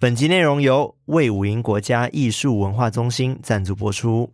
[0.00, 4.32] 本集内容由魏武营国家艺术文化中心赞助播出。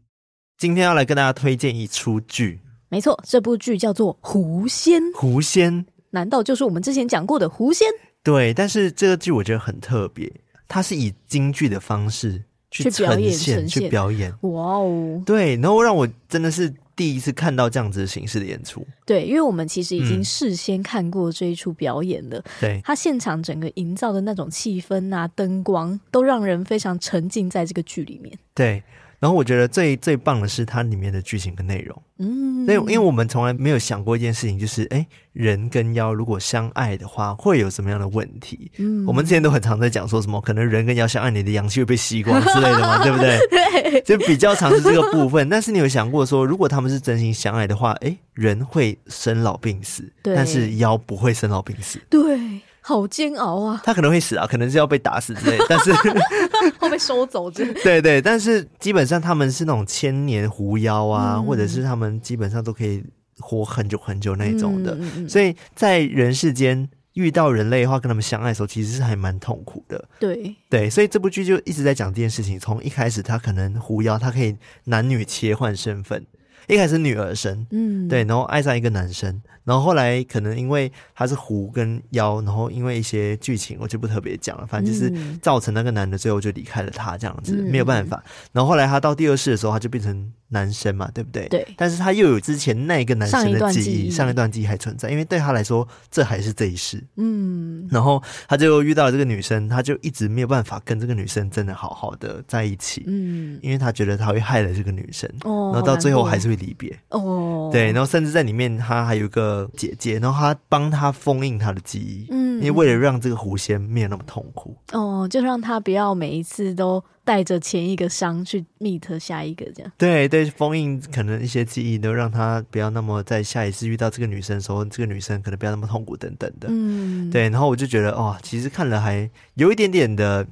[0.59, 5.03] 今天要来跟大家推荐一出剧，没错，这部剧叫做《狐仙》。
[5.17, 5.87] 狐仙？
[6.11, 7.89] 难道就是我们之前讲过的狐仙？
[8.23, 10.31] 对，但是这个剧我觉得很特别，
[10.69, 14.31] 它是以京剧的方式去呈现、去表演。
[14.43, 15.23] 哇哦！
[15.25, 16.71] 对，然后让我真的是。
[16.97, 22.43] 第一次看到这样子的形式的演出，对，因为我们其实已经事先看过这一出表演了。
[22.61, 28.37] 对、嗯，他现场整个营造的那种气氛啊，灯光都让人非常沉浸在这个剧里面。
[28.55, 28.83] 对。
[29.25, 38.71] 然后我觉得最最棒的是它里面的剧情跟内容，嗯，因为因为我们从来没有想过一件事情，就是哎，人跟妖如果相爱的话，会有什么样的问题？
[38.77, 43.39] 嗯，我们之前都很常在讲说什么，可能人跟妖相爱，你的阳气会被吸光之类的嘛， 对不对？
[43.49, 45.49] 对，就比较常是这个部分。
[45.49, 52.39] 但是你有想过说，如果他们是真心相爱的话，哎，人会生老病死，但是妖不会生老病死，对。
[52.87, 53.81] 好煎熬啊！
[53.83, 55.91] 他可能会死啊，可能是要被打死之类，但是
[56.79, 57.73] 会被收走之类。
[57.83, 63.03] 对对，但是基本上他们是那种千年狐妖啊，嗯、或者是他们基本上都可以
[63.39, 70.07] 活很久很久那种的，嗯、所以在人世间遇到人类的话，跟他们相爱的时候，其实是还蛮痛苦的。
[70.21, 72.61] 对对，所以这部剧就一直在讲这件事情。
[72.61, 74.55] 从一开始，他可能狐妖，他可以
[74.85, 76.23] 男女切换身份。
[76.67, 88.25] 一开始女儿身，嗯，对，然后爱上一个男生，然后后来可能因为他是狐跟妖，然后因为一些剧情我就不特别讲了，反正就是造成那个男的最后就离开了他这样子，嗯、没有办法。
[88.53, 91.47] 然后后来他到第二世的时候，他就变成男生嘛，对不对？
[91.49, 91.67] 对。
[91.77, 97.87] 但是他又有之前那个男生的记忆，上一段记忆，上一段记忆还存在，因为对他来说这还是这一世，嗯。
[97.91, 106.55] 然后他就遇到了这个女生，他就一直没有办法跟这个女生真的好好的在一起，嗯，因为他觉得他会害了这个女生，哦，然后到最后还是会。
[106.55, 130.47] 离别哦，对，然后甚至在里面，他还有一个姐姐，然后他帮她封印她的记忆，嗯，因为为了让这个狐仙没有那么痛苦，哦，就让她不要每一次都带着前一个伤去 meet 下一个这样，对对，封印可能一些记忆都让她不要那么在下一次遇到这个女生的时候，这个女生可能不要那么痛苦等等的，嗯，对，然后我就觉得哦，其实看了还有一点点的。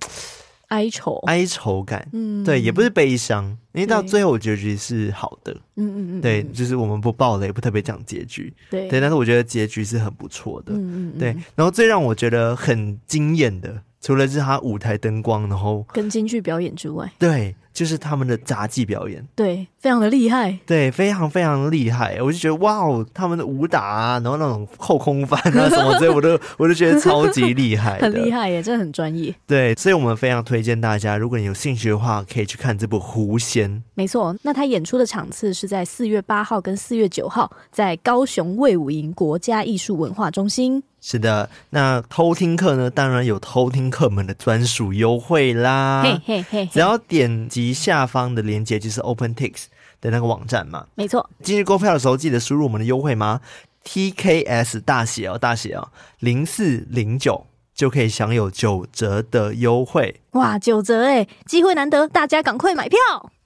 [0.72, 8.88] 哀愁，哀愁感，嗯，对，也不是悲伤，因为到最后结局是好的，嗯嗯嗯，对，就是我们不爆雷，也不特别讲结局，对。
[8.88, 17.54] 对，但是我觉得结局是很不错的，嗯嗯，对，然后最让我觉得很惊艳的，除了是他舞台灯光，然后跟京剧表演之外，对。
[17.72, 22.18] 就是他们的杂技表演，对，非常的厉害，对，非常非常厉害。
[22.20, 29.34] 我就觉得哇哦，他们的武打啊，然后那种后空翻啊什么之类，我都 我都觉得超级厉害，很厉害耶，真的很专业。
[29.46, 33.70] 对，所以我们非常推荐大家，如果你有兴趣的话，可以去看这部《狐仙》。
[33.94, 40.82] 没错，那他演出的场次是在四月八号跟四月九号，在高雄卫武营国家艺术文化中心。
[41.04, 46.02] 是的，那偷听课呢，当然有偷听课们的专属优惠啦。
[46.04, 49.64] 嘿嘿嘿，只要点击下方的链接，就是 OpenTix
[50.00, 50.86] 的那个网站嘛。
[50.94, 53.40] 没错，今日购票的时候记得输入我们的优惠码
[53.84, 55.88] TKS 大写哦，大写哦，
[56.20, 60.20] 零四零九就可以享有九折的优惠。
[60.30, 62.98] 哇，九折诶，机会难得，大家赶快买票。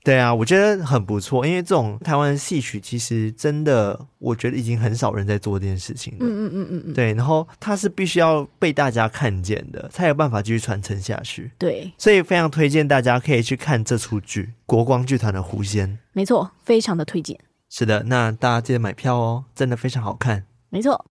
[0.07, 6.19] 对啊，我觉得很不错，因为这种台湾的戏曲其实真的，我觉得已经很少人在做这件事情了。
[6.21, 6.95] 嗯嗯嗯嗯嗯。
[6.95, 11.51] 对，然后它是必须要被大家看见的，才有办法继续传承下去。
[11.59, 15.89] 对，所以非常推荐大家可以去看这出剧，国光剧团的《狐仙》。
[16.13, 17.37] 没错，非常的推荐。
[17.69, 20.45] 是的，那大家记得买票哦，真的非常好看。
[20.71, 21.05] 没错。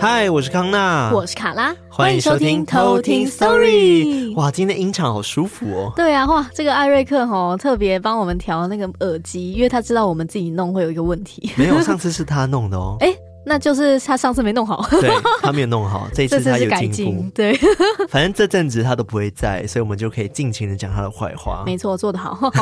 [0.00, 4.32] 嗨，我是康娜，我是卡拉，欢迎收听偷听 Story。
[4.36, 5.92] 哇，今天音场好舒服哦。
[5.96, 11.50] 对啊，哇，这个艾瑞克吼特别帮我们调那个耳机，因为他知道我们自己弄会有一个问题。
[11.56, 12.96] 没有， 上次是他弄的哦。
[13.00, 13.12] 哎。
[13.48, 15.10] 那就是他上次没弄好，对，
[15.40, 17.58] 他没有弄好， 这一次他有进步，对，
[18.08, 21.62] 反正这阵子他都不会在，所以我们就可以尽情的讲他的坏话。
[21.64, 22.38] 没错，做得好。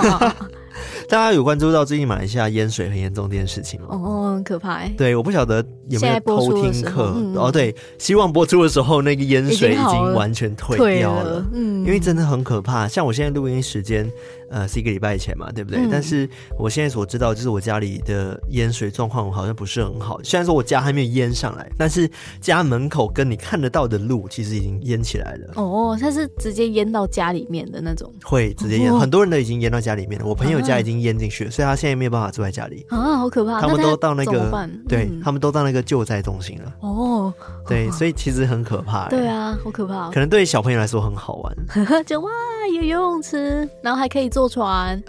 [1.08, 3.86] 大家有关注到最近马来西亚淹水很严重这件事情吗？
[3.90, 4.84] 哦，很可怕。
[4.96, 7.50] 对，我不晓得有没有偷听课、嗯、哦。
[7.50, 12.86] 对，希望播出的时候那个淹水已经完全退掉了，了嗯，因为真的很可怕。
[12.86, 14.08] 像我现在录音时间。
[14.50, 15.80] 呃，是一个礼拜以前嘛，对不对？
[15.80, 16.28] 嗯、但是
[16.58, 20.20] 我现在所知道，就是我家里的淹水状况好像不是很好。
[20.22, 22.10] 虽然说我家还没有淹上来，但是
[22.40, 25.52] 家门口跟你看得到的路，其实已经淹起来了。
[25.56, 28.12] 哦，它是直接淹到家里面的那种。
[28.24, 30.26] 会直接淹，哦、很多人都已经淹到家里面了。
[30.26, 32.84] 我朋友家已经淹进去了，啊、所以他现在没有办法住在家里。
[32.88, 33.60] 啊，好可怕！
[33.60, 36.72] 他们都到那个，对他们都到那个救灾中心了。
[36.80, 37.32] 哦，
[37.66, 39.08] 对，所以其实很可怕。
[39.08, 40.10] 对啊，好可怕。
[40.10, 41.56] 可能对小朋友来说很好玩，
[42.06, 42.30] 就哇，
[42.74, 45.02] 有游泳池，然后还可以坐船。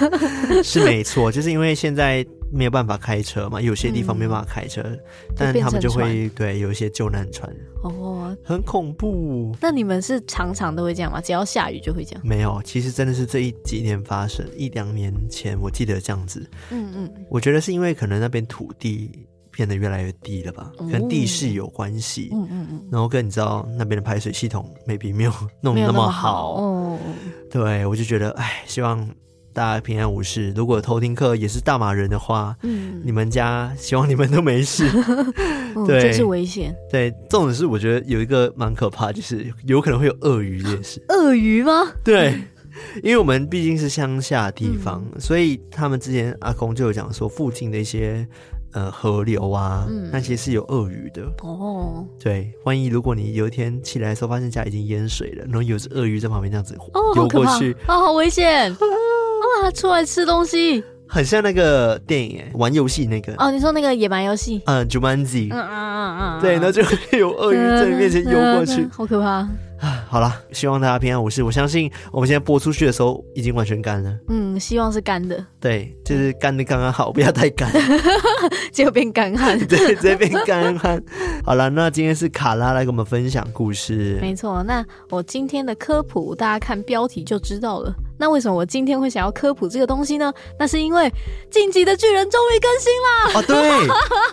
[0.62, 5.00] 是没错，就是因为现在没有办法开车嘛，有些地方没办法开车，嗯、
[5.34, 7.50] 但他们就会对有一些救难船
[7.82, 9.56] 哦，很恐怖。
[9.62, 11.22] 那你们是常常都会这样吗？
[11.22, 12.20] 只要下雨就会这样？
[12.22, 16.46] 没有，其实真的是这一几年发生，一两年前我记得这样子。
[16.68, 19.10] 嗯嗯，我觉得是因为可能那边土地
[19.56, 22.28] 变得越来越低了吧，跟地势有关系。
[22.32, 25.32] 嗯嗯嗯，然后跟你知道那边的排水系统 maybe 没有
[25.62, 26.98] 弄那么好哦。
[27.50, 29.08] 对，我就觉得，哎，希望。
[29.56, 30.52] 大家平安无事。
[30.54, 34.86] 如果偷听课也是大马人的话，嗯，你们家希望你们都没事。
[35.86, 36.76] 对，这是危险。
[36.92, 41.02] 对，这种是我觉得有一个蛮可怕，就是有可能会有鳄鱼这件事。
[41.08, 41.90] 鳄鱼吗？
[42.04, 42.38] 对，
[43.02, 48.28] 因为我们毕竟是乡下地方，嗯、所以他们之前阿公就有讲说，附近的一些
[48.76, 51.22] 呃河流啊，嗯、那些是有鳄鱼的。
[51.42, 56.76] 哦，对，万一如果你有一天起来的时候，发现家已经淹水了，然后有只鳄鱼在旁边这样子
[57.16, 58.70] 游过去，哦，好，好危险。
[59.64, 63.32] 哇，出来吃东西，很像那个电影诶，玩游戏那个。
[63.38, 69.48] 哦，你说那个野蛮游戏，嗯，Jumanji，嗯嗯嗯嗯，对，然后就会有鳄鱼在你面前游过去，嗯， 好可怕。
[70.08, 71.42] 好了，希望大家平安无事。
[71.42, 74.18] 我相信我们现在播出去的时候已经完全干了。
[74.28, 75.44] 嗯，希望是干的。
[75.60, 77.70] 对，就是干的刚刚好，不要太干，
[78.72, 79.58] 结果变干旱。
[79.66, 81.02] 对，直接变干旱。
[81.44, 84.18] 好了，那今天是卡拉来跟我们分享故事。
[84.20, 87.94] 没错，那我今天的科普，大家看标题就知道了。
[88.18, 90.32] 那为什么我今天会想要科普这个东西呢？
[90.58, 91.04] 那是因为
[91.50, 93.32] 《晋级的巨人》终于更新啦！
[93.34, 93.42] 啊，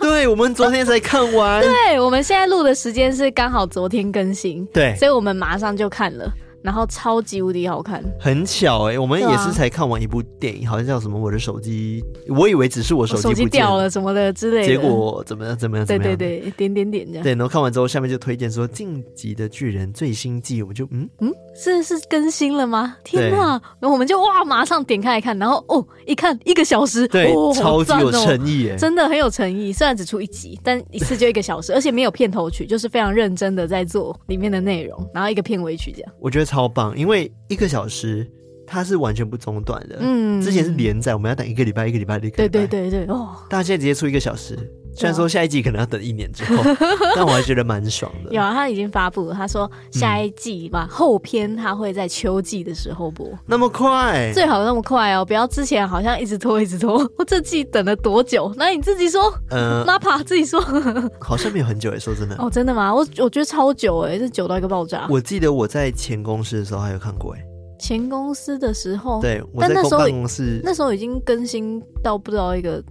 [0.08, 1.60] 对，我们昨天才看完。
[1.60, 4.64] 对，我们现在录的时间是刚好昨天更新。
[4.72, 6.32] 对，所以我们马上就看了。
[6.64, 11.20] 然后超级无敌好看，很巧哎、欸，我们也是才看完一部电影，啊、好像叫什么？
[11.20, 15.54] 我的手机，我以为只是我手机掉了什么的之类的，结果怎么样？
[15.56, 15.84] 怎么样？
[15.84, 16.16] 怎么样？
[16.16, 17.22] 对对对，点点点这样。
[17.22, 22.96] 对，然后看完之后，下面就推荐说《进级的巨人》最新季，我们就嗯嗯，是是更新了吗？
[23.04, 23.60] 天哪！
[23.78, 29.70] 然后我们就哇，马上点开来看，然后哦，一看一个小时，对，哦、超级有诚意哎，真的很有诚意。
[29.70, 36.12] 虽然只出一集，但一次就一个小时，而且没有片头曲，就是非常认真的在做里面的内容，然后一个片尾曲这样。
[36.20, 37.30] 我觉得超棒，因为。
[37.48, 38.26] 一个小时，
[38.66, 39.98] 它是完全不中断的。
[40.00, 42.36] 嗯，之前是连载，我们要等一个礼拜，一个礼拜，一个礼拜。
[42.36, 44.56] 对对对对，哦，大家现在直接出一个小时。
[44.94, 46.62] 虽然说下一季可能要等一年之后，
[47.16, 48.32] 但我还觉得蛮爽的。
[48.32, 53.28] 有啊，他已经发布了，他说下一季吧，嗯、后篇他会在秋季的时候播。
[53.46, 54.30] 那么快？
[54.32, 56.98] 最好那么快哦，不要之前好像一直拖一直拖。
[57.18, 58.52] 我这季等了多久？
[58.56, 59.32] 那你自己说。
[59.50, 60.60] 嗯，Mappa 自己说。
[61.20, 62.36] 好像没有很久诶，说真的。
[62.38, 62.94] 哦，真的吗？
[62.94, 65.06] 我我觉得超久诶，这久到一个爆炸。
[65.10, 67.40] 我记得我在前公司的时候还有看过诶。
[67.80, 72.82] 前公司的时候，对，我在办公室，那时候已经更新到不知道一个。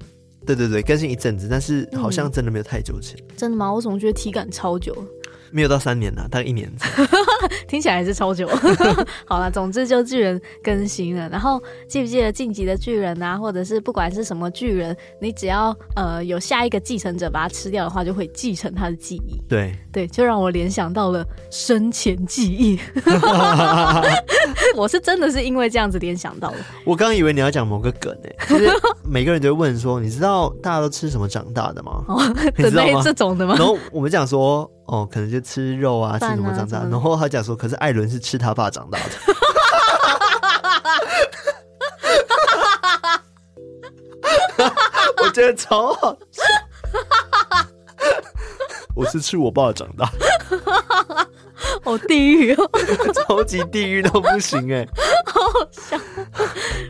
[0.45, 3.18] 对对对，更新一阵子，但是好像真的没有太久前。
[3.36, 3.74] 真的吗？
[3.74, 4.94] 我总觉得体感超久。
[5.53, 6.69] 没有到三年了，大概一年。
[7.67, 8.50] 听起来还是超久。
[9.25, 11.29] 好了，总之就巨人更新了。
[11.29, 19.39] 然后记不记得晋级的巨人啊，或者是不管是什么巨人，你只要呃有下一个继承者把它吃掉的话，就会继承他的记忆。
[19.47, 22.79] 对对，就让我联想到了生前记忆。
[24.75, 26.57] 我是真的是因为这样子联想到的。
[26.83, 28.71] 我刚以为你要讲某个梗呢、欸，就是
[29.05, 32.03] 每个人都会问说，你知道大家都吃什么长大的吗？
[32.07, 32.19] 哦，
[32.57, 33.01] 你知道吗？
[33.03, 33.55] 这种的吗？
[33.57, 34.69] 然后我们讲说。
[34.85, 36.83] 哦，可能就吃肉啊，吃什么长大？
[36.89, 39.06] 然后他讲说，可是艾伦是吃他爸长大的。
[45.24, 46.44] 我觉得超好笑。
[48.95, 50.12] 我是吃我爸长大。
[51.82, 52.70] 好 地狱哦，
[53.27, 54.86] 超级地狱都不行哎，
[55.25, 55.98] 好好笑。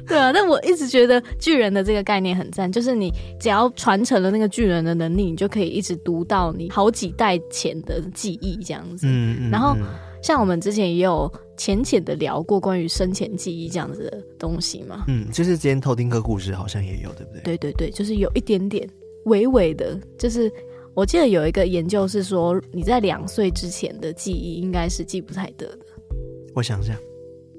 [0.07, 9.07] 对啊，但我一直觉得巨人的这个概念很赞，就是你只要传承了那个巨人的能力，你就可以一直读到你好几代前的记忆这样子。
[9.07, 9.49] 嗯嗯。
[9.51, 9.75] 然后
[10.21, 15.03] 像我们之前也有浅浅的聊过关于生前记忆这样子的东西嘛。
[15.07, 17.41] 嗯，就是今天偷听个故事好像也有，对不对？
[17.43, 18.87] 对对对，就是有一点点
[19.25, 20.51] 微微的，就是。
[20.95, 25.85] 我记得有一个研究是说，你在两岁之前的记忆应该是记不太得的。
[26.53, 26.95] 我想想，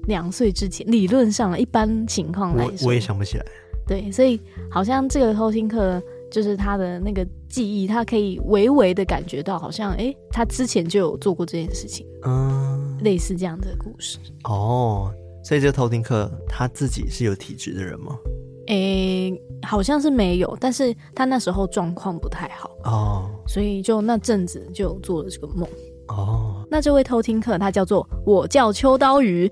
[0.07, 3.45] 两岁之前，理论上一般情况来说我，我也想不起来。
[3.85, 4.39] 对，所以
[4.71, 6.01] 好像这个偷听客
[6.31, 12.07] 就是他的那个记忆，他可以微微的感觉到，好像哎、欸，他之前就有做过这件事情。
[12.23, 14.17] 嗯，类似这样的故事。
[14.45, 15.13] 哦，
[15.43, 18.17] 所以这个偷听客他自己是有体质的人吗？
[18.67, 22.69] 诶、欸，好像是没有，但是他那时候状况不太好。
[22.83, 25.67] 哦，所以就那阵子就做了这个梦。
[26.07, 26.65] 哦。
[26.69, 29.51] 那这位偷听客他叫做我叫秋刀鱼，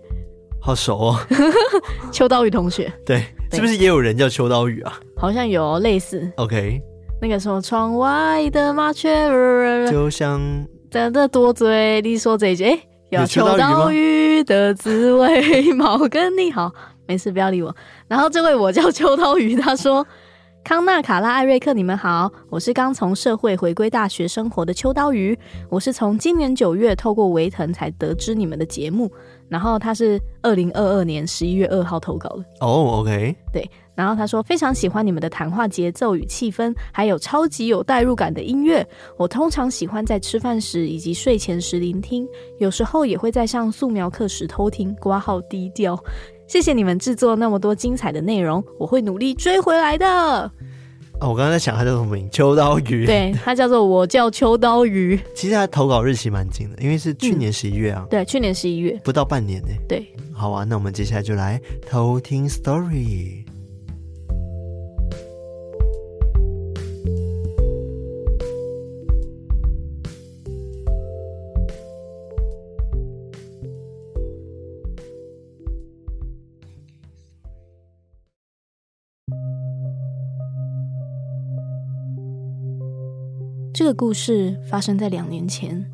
[0.60, 1.20] 好熟哦，
[2.12, 3.58] 秋刀鱼同学， 对，对。
[3.58, 5.00] 是不是也有人叫秋刀鱼啊？
[5.15, 6.82] 好像有类似，OK，
[7.22, 9.10] 那个什么窗外的麻雀，
[9.91, 10.41] 就像
[10.89, 16.74] 真的多嘴，你说这一句，哎、欸，有秋刀鱼的滋味， 毛跟你好。
[17.13, 17.75] 没事，不要理我。
[18.08, 20.05] 然后这位我叫秋刀鱼，他说
[20.63, 25.38] 康纳、卡拉、艾瑞克，你们好，我是刚从社会回归大学生活的秋刀鱼。
[25.70, 29.12] 我是从今年九月透过维腾才得知你们的节目，
[29.48, 32.39] 然后他是二零二二年十一月二号投稿的。
[32.62, 33.70] 哦、oh，OK，对。
[33.96, 38.84] 然后他说非常喜欢你们的谈话节奏与气氛，还有超级有代入感的音乐。
[39.17, 42.27] 我通常喜欢在吃饭时以及睡前时聆听，
[42.58, 45.96] 有时候也会在上素描课时偷听，挂号低调。
[46.53, 50.05] 谢谢你们制作那么多精彩的内容，我会努力追回来的。
[51.19, 53.07] 哦，我刚刚在想他叫什么名，秋刀鱼。
[53.07, 55.19] 对，他叫做我叫秋刀鱼。
[55.33, 58.07] 其实他投稿日期蛮近的，因为是去年十一月啊、嗯。
[58.07, 59.69] 对，去年十一月，不到半年呢。
[59.89, 63.43] 对，好啊，那我们接下来就来偷听 story。
[83.84, 85.86] 这个故事发生在两年前。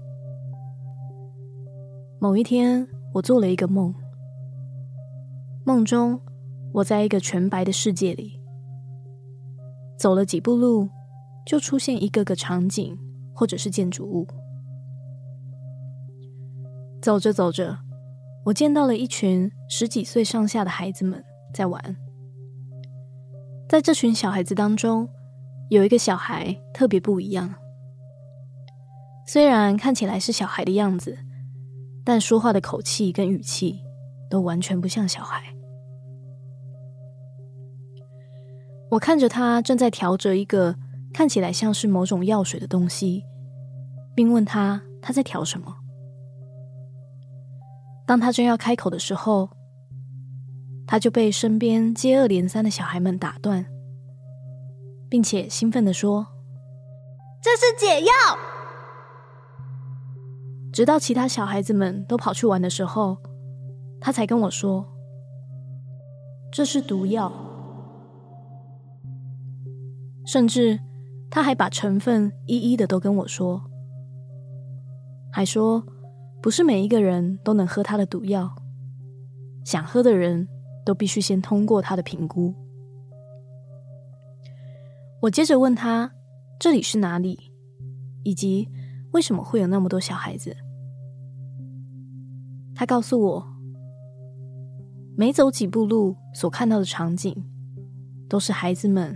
[2.20, 3.92] 某一天，我做了一个梦。
[5.66, 6.22] 梦中，
[6.72, 8.40] 我在一个全白的世界里，
[9.98, 10.88] 走了几步路，
[11.48, 12.96] 就出现一个个场景
[13.34, 14.28] 或者是建筑物。
[17.02, 17.76] 走着走着，
[18.46, 21.24] 我见到了一群十几岁上下的孩子们
[21.56, 21.98] 在玩。
[23.68, 25.10] 在这群小孩子当中，
[25.72, 27.52] 有一个小孩特别不一样。
[29.32, 31.16] 虽然看起来是小孩的样子，
[32.04, 33.80] 但说话的口气跟语气
[34.28, 35.44] 都完全不像小孩。
[38.90, 40.76] 我看着他正在调着一个
[41.14, 43.24] 看起来像是某种药水的东西，
[44.16, 45.76] 并问他他在调什么。
[48.08, 49.48] 当他正要开口的时候，
[50.88, 53.64] 他就被身边接二连三的小孩们打断，
[55.08, 56.26] 并且兴奋地说
[57.44, 58.12] ：“这是解药。”
[60.80, 63.18] 直到其他小孩子们都跑去玩的时候，
[64.00, 64.88] 他才跟我说
[66.54, 67.30] ：“这是毒药。”
[70.26, 70.80] 甚至
[71.30, 73.62] 他还把成分一一的都跟我说，
[75.34, 75.84] 还说
[76.42, 78.50] 不是每一个人都能喝他的毒药，
[79.66, 80.48] 想喝的人
[80.86, 82.56] 都必须先通过他的评估。
[85.24, 86.10] 我接着问他
[86.58, 87.38] ：“这里是哪里？
[88.24, 88.70] 以及
[89.12, 90.56] 为什么会有那么多小孩子？”
[92.80, 93.46] 他告诉我，
[95.18, 97.36] 每走几步路所看到的场景，
[98.30, 99.14] 都是孩子们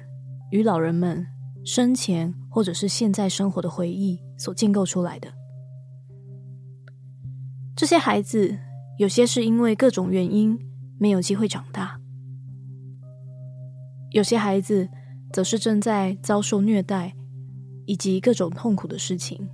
[0.52, 1.26] 与老人们
[1.64, 5.30] 生前或者是现在生活的回忆所建构出来的。
[7.74, 8.54] 这些孩子
[8.98, 10.60] 有些是因为各种原因
[11.00, 11.98] 没有机会长大，
[14.12, 14.90] 有些孩子
[15.32, 17.16] 则是正在遭受虐待
[17.86, 19.48] 以及各种痛苦的事情。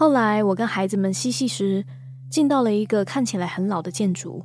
[0.00, 1.84] 后来，我跟孩子们嬉戏时，
[2.30, 4.42] 进到了一个看起来很老的建筑，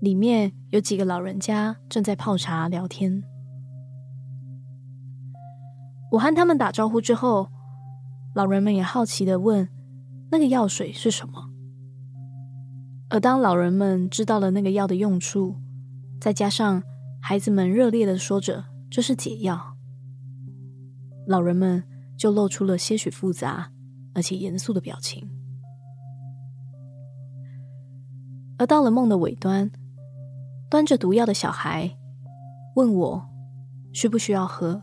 [0.00, 3.22] 里面有几个老人家正在泡茶聊天。
[6.10, 7.46] 我和他们打招呼之后，
[8.34, 9.68] 老人们也好奇地问
[10.32, 11.50] ：“那个药水是什么？”
[13.10, 15.54] 而当老人们知道了那个药的用处，
[16.20, 16.82] 再加上
[17.22, 19.76] 孩子们热烈的说着“这是解药”，
[21.28, 21.84] 老人们
[22.18, 23.70] 就露出了些许复杂。
[24.14, 25.28] 而且严肃的表情，
[28.58, 29.70] 而到了梦的尾端，
[30.68, 31.96] 端着毒药的小孩
[32.74, 33.28] 问我
[33.92, 34.82] 需不需要喝。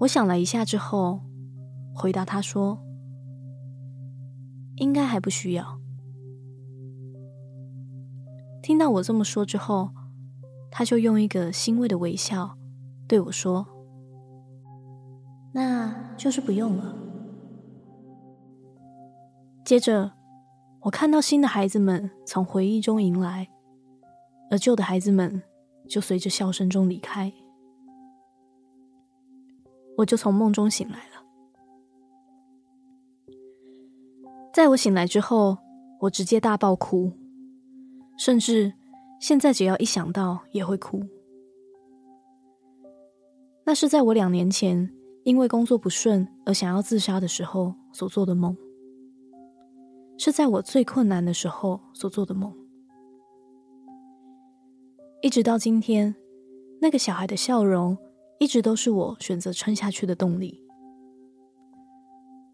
[0.00, 1.20] 我想了一下之后，
[1.94, 2.78] 回答他说
[4.76, 5.80] ：“应该还不需要。”
[8.62, 9.90] 听到我这么说之后，
[10.70, 12.58] 他就用一个欣慰的微笑
[13.08, 13.66] 对我说。
[15.52, 16.94] 那就是不用了。
[19.64, 20.12] 接着，
[20.80, 23.48] 我看到新的孩子们从回忆中迎来，
[24.50, 25.42] 而旧的孩子们
[25.88, 27.32] 就随着笑声中离开。
[29.98, 31.24] 我就从梦中醒来了。
[34.52, 35.58] 在我醒来之后，
[36.00, 37.12] 我直接大爆哭，
[38.16, 38.72] 甚至
[39.20, 41.02] 现在只要一想到也会哭。
[43.64, 44.95] 那是在我两年前。
[45.26, 48.56] 因为工作不顺而想要自杀的时候所做的梦，
[50.16, 52.54] 是在我最困难的时候所做的梦。
[55.22, 56.14] 一直到今天，
[56.80, 57.98] 那个小孩的笑容
[58.38, 60.62] 一直都是我选择撑下去的动力。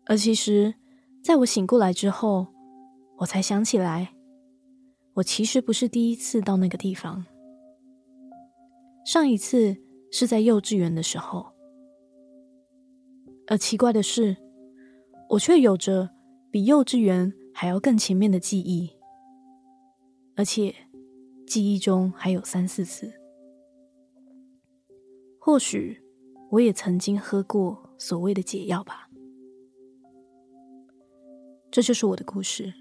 [0.07, 0.75] 而其实，
[1.23, 2.47] 在我醒过来之后，
[3.19, 4.15] 我才想起来，
[5.13, 7.27] 我其实不是第一次到那个地方。
[9.05, 9.77] 上一次
[10.11, 11.52] 是在幼稚园的时候，
[13.53, 14.35] 而奇怪的是，
[15.29, 16.09] 我却有着
[16.51, 18.91] 比幼稚园还要更前面的记忆，
[20.35, 20.75] 而且
[21.47, 23.13] 记忆中还有三四次。
[25.39, 26.01] 或许
[26.51, 29.11] 我也曾经喝过所谓的解药吧。
[31.71, 32.73] 这就是我的故事。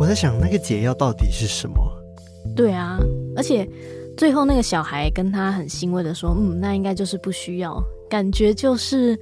[0.00, 1.76] 我在想，那个解药到底是什么？
[2.56, 2.98] 对啊，
[3.36, 3.68] 而且。
[4.16, 7.82] 最后，那个小孩跟他很欣慰的说：“嗯，那应该就是不需要。
[8.08, 9.18] 感觉就是，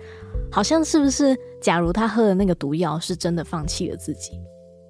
[0.50, 1.36] 好像是不是？
[1.60, 4.32] 假如他喝的那个毒药是真的放弃了自己。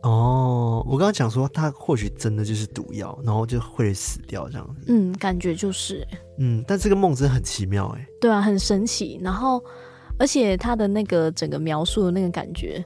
[0.02, 4.85] 哦，我刚刚讲说，他或许真的就是毒药，然后就会死掉这样子。
[4.88, 6.07] 嗯，感觉就是。
[6.38, 8.07] 嗯，但这个梦真的很奇妙，哎。
[8.18, 9.21] 对啊，很神奇。
[9.23, 9.62] 然后，
[10.18, 12.83] 而且他的那个整个描述的那个感觉。”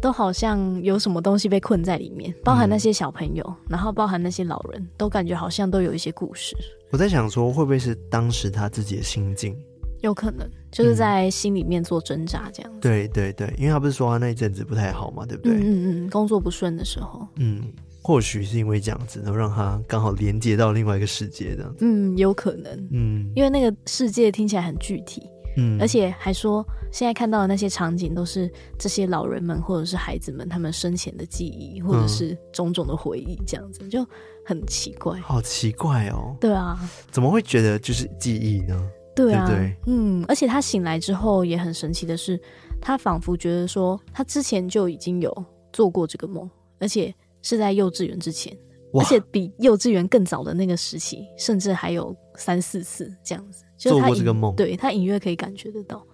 [0.00, 6.56] 都好像有什么东西被困在里面，包含那些小朋友，嗯、然后包含那些老人，都感觉好像都有一些故事。
[6.90, 9.56] 我在想说，会不会是当时他自己的心境？
[10.02, 12.78] 有可能，就是在心里面做挣扎这样子。
[12.78, 15.54] 嗯、对对对，因为他不是说他那一阵子不太好嘛，对不对？
[15.54, 17.26] 嗯嗯嗯，工作不顺的时候。
[17.36, 17.72] 嗯，
[18.02, 21.78] 或许是因为这样子，然后让他刚好连接到另外一个世界这样子。
[21.80, 22.88] 嗯，有可能。
[22.92, 25.28] 嗯，因为那个世界听起来很具体。
[25.56, 34.06] 嗯，而且还说，现在看到的那些场景都是这些老人们或者是孩子们他们生前的记忆，或者是种种的回忆，这样子、嗯、就
[34.44, 35.18] 很奇怪。
[35.20, 36.36] 好奇怪哦。
[36.40, 36.78] 对啊。
[37.10, 38.90] 怎么会觉得就是记忆呢？
[39.14, 39.46] 对啊。
[39.46, 42.38] 对，对，嗯，而且他醒来之后也很神奇的是，
[42.80, 46.48] 他仿佛觉得说他之前就已经有做过这个梦，
[46.78, 48.56] 而且是在幼稚园之前，
[48.92, 53.64] 而且比幼稚园更早的那个时期，甚至还有三四次这样子。
[53.76, 56.04] 做过这个梦，对，他隐约可以感觉得到。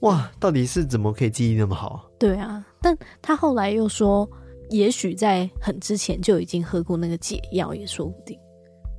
[0.00, 2.10] 哇，到底是怎么可以记忆那么好？
[2.18, 4.28] 对啊，但他后来又说，
[4.70, 8.38] 也许在很之前就已经喝过那个解药，也说不定。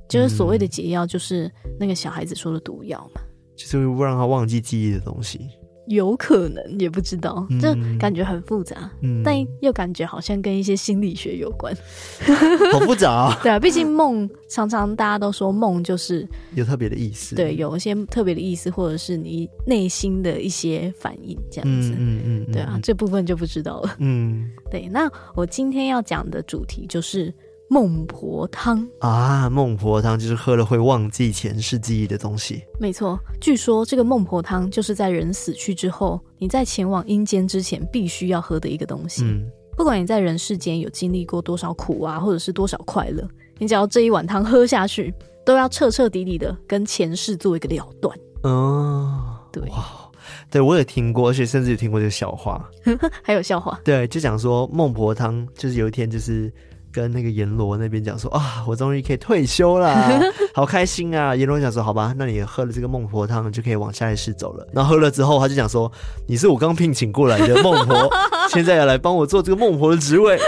[0.08, 3.20] 就是所谓的解药，就是那个小孩子说的毒药嘛，
[3.56, 5.48] 就是会让他忘记记忆的东西。
[5.86, 11.74] 有可能也不知道，就感觉很复杂，嗯，但又感觉好像跟一些心理学有关，
[12.72, 13.38] 好复杂啊。
[13.42, 24.88] 对啊，毕竟梦常常大家都说梦就是有特别的意思，对，有一些特别的意思，或者是你内心的一些反应这样子，嗯嗯，嗯，对啊，这部分就不知道了，嗯， 对。
[24.88, 27.32] 那我今天要讲的主题就是。
[27.68, 32.62] 孟婆汤啊，孟婆汤就是喝了会忘记前世记忆的东西。
[32.78, 39.24] 没错，据说这个孟婆汤就是在人死去之后，你在前往阴间之前必须要喝的一个东西。
[39.24, 39.44] 嗯，
[39.76, 45.12] 不管你在人世间有经历过多少苦啊，或者是多少快乐，你只要这一碗汤喝下去，
[45.44, 48.16] 都要彻彻底底的跟前世做一个了断。
[48.44, 50.08] 哦，对，哇，
[50.52, 52.70] 对我也听过，而且甚至有听过这个笑话，
[53.24, 56.52] 还有笑话，对，就讲说孟婆汤就是有一天就是。
[56.96, 60.18] 跟那个阎罗那边讲说啊，我终于可以退休了，
[60.54, 61.36] 好开心啊！
[61.36, 64.66] 阎罗讲说，好吧，那你喝了这个孟婆汤就可以往下一世走了。
[64.72, 65.92] 然后喝了之后，他就讲说，
[66.26, 68.10] 你是我刚聘请过来的孟婆，
[68.48, 70.40] 现在要来帮我做这个孟婆的职位，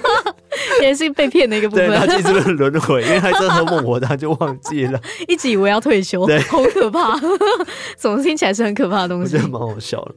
[0.82, 1.88] 也是被骗的一个部分。
[1.88, 7.18] 对，他一直轮回，因为他真的喝孟婆汤就忘记了，一直以为要退休，对，好可怕，
[7.96, 10.14] 总是听起来是很可怕的东西，我觉得蛮好笑的。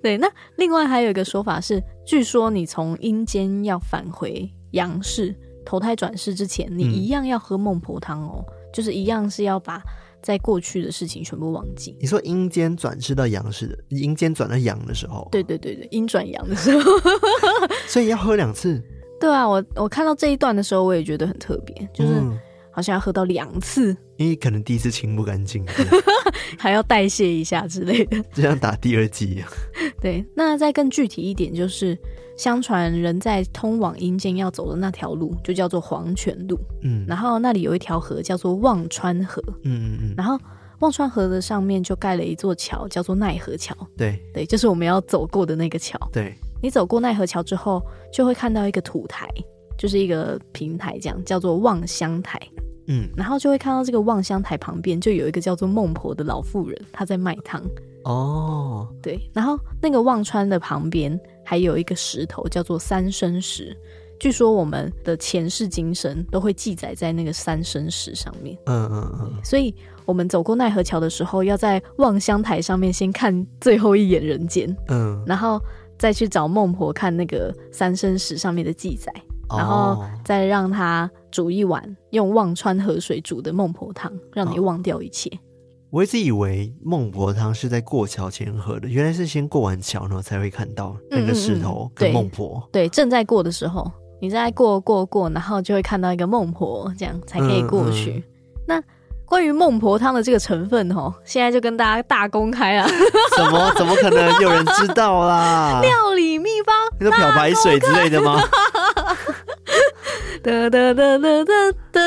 [0.00, 4.48] 对，那另外还有一个说法是，据说你从阴间要返回。
[4.74, 5.34] 阳世
[5.64, 9.82] 投胎转世之前，你一样要喝孟婆汤哦，嗯，就是一样是要把
[10.22, 11.96] 在过去的事情全部忘记。
[12.00, 16.90] 你说阴间转世到阳世的，阴间转到阳的时候，对对对对，阴转阳的时候，
[17.88, 18.82] 所以要喝两次。
[19.20, 22.20] 对啊，我我看到这一段的时候，我也觉得很特别，就是
[22.74, 25.64] 好像要喝到两次，嗯，因为可能第一次清不干净，
[26.58, 29.48] 还要代谢一下之类的，就像打第二剂一样。
[30.00, 31.96] 对，那再更具体一点，就是。
[32.36, 40.36] 相传人在通往阴间要走的那条路就叫做黄泉路，嗯，然后那里有一条河叫做忘川河，嗯嗯嗯，然后
[40.80, 44.20] 忘川河的上面就盖了一座桥，叫做奈何桥，对。
[44.32, 47.80] 对，就是我们要走过的那个桥，对，你走过奈何桥之后，
[48.12, 49.28] 就会看到一个土台，
[49.78, 52.36] 就是一个平台，这样叫做望乡台，
[52.86, 57.62] 嗯，然后就会看到这个望乡台旁边就有一个叫做孟婆的老妇人，她在卖汤，
[58.04, 61.18] 哦，对，然后那个望川的旁边。
[61.46, 63.76] 还有一个石头叫做三生石，
[64.18, 68.56] 据说我们的前世今生都会记载在那个三生石上面。
[68.64, 69.32] 嗯嗯嗯。
[69.44, 69.74] 所以
[70.06, 75.60] 我们走过奈何桥的时候，要在望乡台上面先看最后一眼人间，嗯，然后
[75.98, 79.12] 再去找孟婆看那个三生石上面的记载，
[79.50, 85.28] 然后再让他煮一碗用忘川河水煮的孟婆汤，让你忘掉一切。
[85.30, 85.38] 哦、
[85.90, 92.60] 我一直以为孟婆汤是在过桥前喝的，原来是先过完桥呢才会看到那个石头跟孟婆。
[92.60, 98.22] 嗯嗯对，对，正在过的时候，你在过过过，然后就会看到一个孟婆，这样才可以过去。
[98.64, 98.80] 那
[99.24, 102.86] 关于孟婆汤的这个成分，哦，现在就跟大家大公开了。
[103.36, 103.72] 什么？
[103.76, 105.80] 怎么可能有人知道啦？
[105.82, 106.74] 料理秘方？
[107.00, 108.40] 那个漂白水之类的吗？
[110.44, 112.00] 哒哒哒哒哒哒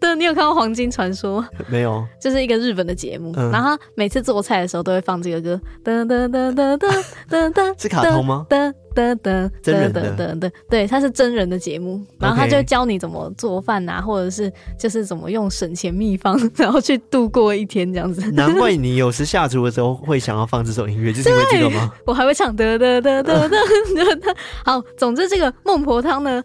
[0.00, 2.04] 哒，你有看过《黄金传说》 没有？
[2.20, 5.60] 就是一个日本的节目，然后每次做菜的时候都会放这个歌。
[5.84, 6.88] 哒哒哒哒哒
[7.28, 8.44] 哒哒，是卡通吗？
[8.50, 18.28] 哒哒哒哒哒哒哒，对，它是真人的节目，然后他就教你怎么做饭啊，或者是就是怎么用省钱秘方，然后去度过一天这样子。
[18.32, 21.92] 难怪你有时下厨的时候会想要放这首音乐，就是因为这个吗？
[22.04, 24.34] 我还会唱哒哒哒哒哒哒。
[24.66, 26.42] 好，总之这个孟婆汤呢。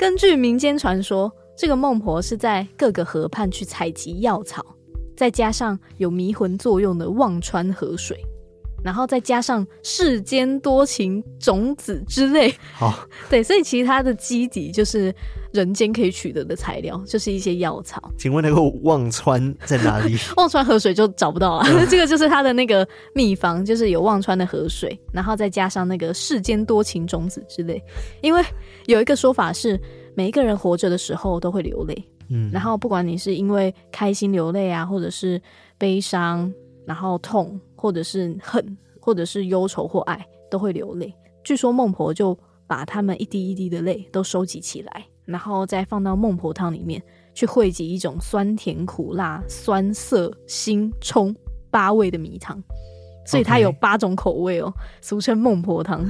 [0.00, 4.64] 根据民间传说，这个孟婆是在各个河畔去采集药草，
[5.14, 8.18] 再加上有迷魂作用的忘川河水，
[8.84, 12.54] 然后再加上世间多情种子之类。
[12.72, 15.14] 好， 对，所以其实它的基底就是
[15.52, 18.10] 人间可以取得的材料，就是一些药草。
[18.18, 20.16] 请问那个忘川在哪里？
[20.36, 21.64] 忘川河水就找不到了。
[21.90, 27.82] 这个就是它的那个秘方，就是有忘川的河水，然后再加上那个世间多情种子之类，
[28.22, 28.44] 因为。
[28.86, 29.78] 有一个说法是，
[30.16, 35.40] 每一个人活着的时候都会流泪，嗯，然后不管你是因为开心流泪啊，或者是
[35.78, 36.52] 悲伤，
[36.84, 41.14] 然后痛，或者是恨，或者是忧愁或爱，都会流泪。
[41.42, 51.34] 据说孟婆就把他们一滴一滴的泪都收集起来，然后再放到孟婆汤里面去汇集一种酸甜苦辣、酸涩辛冲
[51.70, 52.62] 八味的米汤，
[53.24, 56.06] 所以它有八种口味哦，俗称孟婆汤。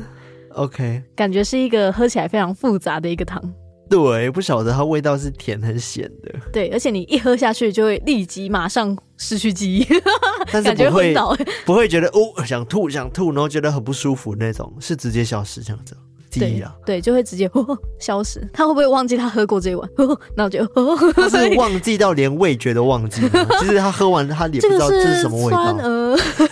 [0.54, 3.40] OK，感觉是一个喝起来非常复杂的一个汤。
[3.90, 6.32] 对，不晓得它味道是甜还是咸的。
[6.52, 9.86] 对，而且你一喝下去就会立即马上失去记忆，
[10.52, 11.14] 但是 不会
[11.66, 15.96] 不会觉得哦想吐想吐，然后觉得很不舒服那种，是直接消失这样子。
[16.38, 17.50] 对对，就会直接
[17.98, 18.46] 消失。
[18.52, 19.88] 他会不会忘记他喝过这一碗？
[20.36, 20.64] 那我就
[21.14, 23.44] 他是忘记到连味觉都忘记了。
[23.60, 25.74] 就是他喝完，他也不知道这是什么味道。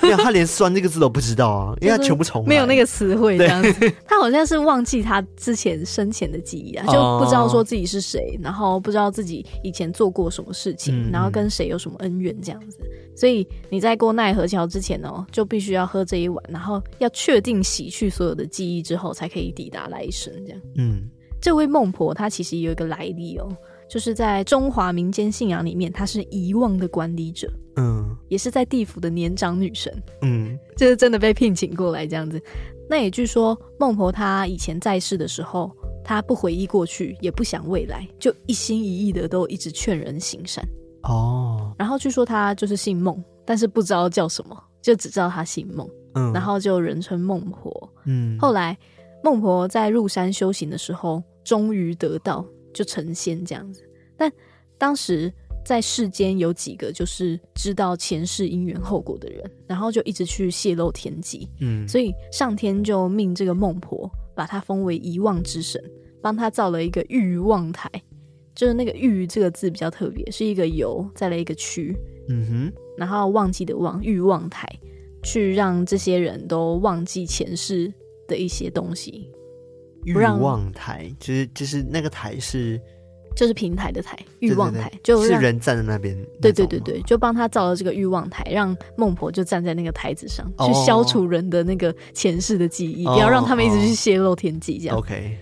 [0.02, 3.92] 没有，他连酸这个字都不知道啊，因为他全部重来，没有那个词汇这样子。
[4.06, 12.78] 他好像是忘记他之前生前的记忆啊，就不知道说自己是谁，然后不知道自己以前做过什么事情，然后跟谁有什么恩怨这样子。
[13.18, 20.32] 所以你在过奈何桥之前哦，就必须要喝这一碗，然后要确定洗去所有的记忆之后，才可以抵达来生。
[20.46, 21.02] 这样，嗯，
[21.42, 23.48] 这位孟婆她其实有一个来历哦，
[23.90, 32.40] 就是在中华民间信仰里面，她是遗忘的管理者，嗯，也是在地府的年长女神，嗯，就是真的被聘请过来这样子。
[32.88, 35.68] 那也据说孟婆她以前在世的时候，
[36.04, 40.64] 她不回忆过去，也不想未来，就一心一意的都一直劝人行善。
[41.02, 45.88] 哦，然后据说他就是姓孟，但是不知道叫什么，就只知道他姓孟。
[46.14, 47.90] 嗯，然后就人称孟婆。
[48.06, 48.76] 嗯，后来
[49.22, 53.82] 孟婆在入山修行的时候，终于得道，就成仙这样子。
[54.16, 54.32] 但
[54.78, 55.32] 当时
[55.64, 61.48] 在世间有几个就是知道前世因缘后果的人，然后就一直去泄露天机。
[61.60, 65.82] 嗯，所以上天就命这个孟婆把她封为遗忘之神，
[66.22, 67.90] 帮她造了一个欲望台。
[68.58, 71.96] 就是那个“欲”这个字比较特别，是一个“游”再来一个“区”，
[72.28, 74.68] 嗯哼，然后忘记的“忘”，欲望台，
[75.22, 77.92] 去让这些人都忘记前世
[78.26, 79.30] 的一些东西。
[80.04, 82.80] 欲望台就是就是那个台是，
[83.36, 86.16] 就是平台的台，欲望台就是人站在那边。
[86.42, 94.98] 对对对对，就帮他造了这个欲望台，让孟婆就站在那个台子上，去消除人的那个前世的记忆，不要让他们一直去泄露天机，这样。
[94.98, 95.38] OK。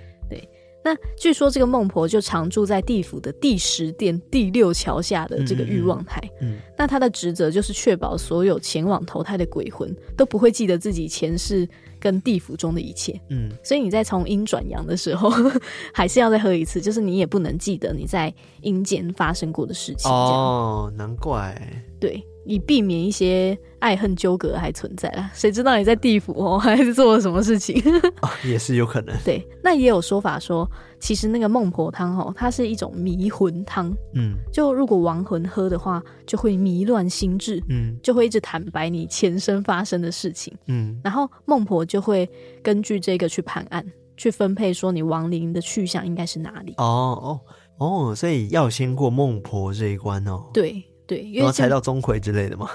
[0.87, 6.20] 那据说这个孟婆就常住在地府的第十殿第六桥下的这个欲望台。
[6.40, 11.68] 嗯，嗯，那她的职责就是确保所有前往投胎的鬼魂都不会记得自己前世
[11.99, 13.20] 跟地府中的一切。
[13.31, 15.29] 嗯，所以你在从阴转阳的时候，
[15.92, 20.09] 还是要再喝一次，就是你也不能记得你在阴间发生过的事情。
[20.09, 21.61] 哦，难怪。
[21.99, 22.25] 对。
[22.46, 27.82] 以避免一些爱恨纠葛还存在啦，谁知道你在地府哦，还是做了什么事情？
[28.22, 29.14] 哦，也是有可能。
[29.24, 30.68] 对，那也有说法说，
[31.00, 33.92] 其实那个孟婆汤哦，它是一种迷魂汤。
[34.14, 37.62] 嗯，就如果亡魂喝的话，就会迷乱心智。
[37.68, 40.56] 嗯，就会一直坦白你前生发生的事情。
[40.66, 42.28] 嗯，然后孟婆就会
[42.62, 43.85] 根据这个去判案，
[44.16, 46.74] 去分配说你亡灵的去向应该是哪里。
[46.78, 46.85] 哦
[47.22, 47.40] 哦
[47.78, 50.44] 哦，所以要先过孟婆这一关哦。
[50.52, 50.82] 对。
[51.07, 52.69] 对，因为猜到钟馗之类的吗？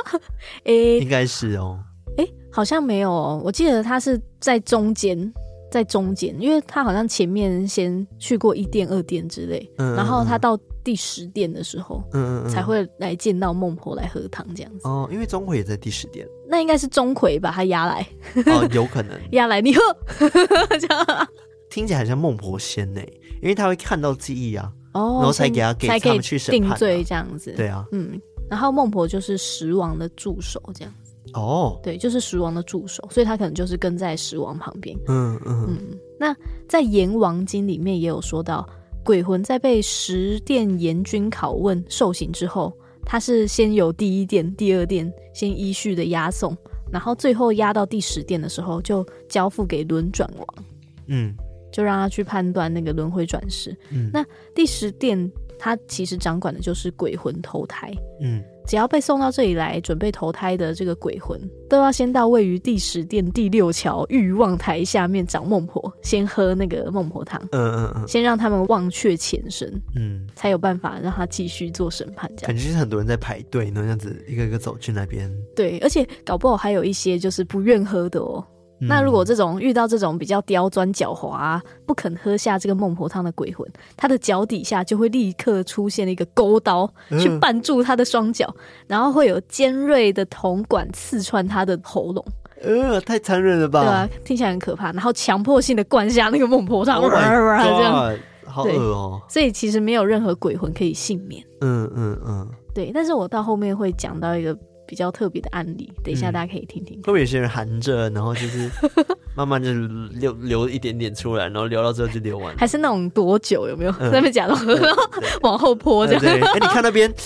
[0.64, 1.78] 诶、欸，应该是哦。
[2.16, 3.40] 诶，好像没有哦。
[3.44, 5.32] 我记得他是在中间，
[5.70, 14.88] 在中间，因为他好像前面先去过一店、二店之类，嗯然后他到第十店的时候，嗯，嗯嗯，才会来见到孟婆来喝汤这样子。
[14.88, 18.06] 哦，因为钟馗也在第十店，那应该是钟馗把他压来。
[18.46, 19.82] 哦，有可能 压来你喝，
[20.80, 21.28] 这样
[21.68, 23.02] 听起来很像孟婆仙呢，
[23.42, 27.52] 因为他会看到记忆啊，哦，然后才给他给他们去审判定罪这样子。
[27.56, 30.94] 对啊，嗯，然后孟婆就是石王的助手这样。
[31.34, 34.96] 哦，对，就是石王的助手，所以他可能就是跟在石王旁边。
[35.08, 35.98] 嗯嗯嗯。
[36.18, 36.34] 那
[36.68, 38.66] 在《阎王经》里面也有说到，
[39.04, 42.72] 鬼魂在被十殿阎君拷问受刑之后，
[43.04, 46.56] 他是先有第一殿、第二殿先依序的押送，
[46.90, 50.64] 然后最后押到第十殿的时候，就交付给轮转王。
[51.08, 51.34] 嗯，
[51.76, 53.76] 就让他去判断那个轮回转世。
[53.90, 57.92] 嗯，那第十殿他其实掌管的就是鬼魂投胎。
[58.22, 58.42] 嗯。
[58.66, 67.40] 只要被送到这里来准备投胎的这个鬼魂，都要先到位于第十殿第六桥欲望台下面找孟婆，先喝那个孟婆汤。
[67.52, 72.28] 嗯嗯嗯，先让他们忘却前生，嗯，才有办法让他继续做审判。
[72.36, 75.32] 这样感觉是很多人在排队，那样子一个一个走去那边。
[75.54, 78.44] 对，而且搞不好还有一些就是不愿喝的哦。
[78.78, 86.86] 那如果这种遇到这种比较刁钻狡猾、啊、不肯喝下这个孟婆汤的鬼魂，他的脚底下就会立刻出现了一个钩刀，
[87.18, 92.24] 去绊住他的双脚，嗯、然后会有尖锐的铜管刺穿他的喉咙。
[92.62, 93.80] 呃，太残忍了吧？
[93.80, 94.92] 对啊，听起来很可怕。
[94.92, 99.20] 然后强迫性的灌下那个孟婆汤，oh、这样好恶哦。
[99.28, 101.42] 所以其实没有任何鬼魂可以幸免。
[101.60, 102.90] 嗯嗯嗯，对。
[102.94, 104.56] 但是我到后面会讲到一个。
[104.86, 106.96] 比较特别的案例，等一下大家可以听听。
[106.98, 108.70] 会不会有些人含着，然后就是
[109.36, 109.72] 慢慢就
[110.18, 112.58] 流流一点点出来，然后流到最后就流完了。
[112.58, 113.92] 还是那种多久有没有？
[113.92, 115.02] 在那边假装喝，然后
[115.42, 116.22] 往后泼这样。
[116.24, 117.12] 哎、欸，你看那边，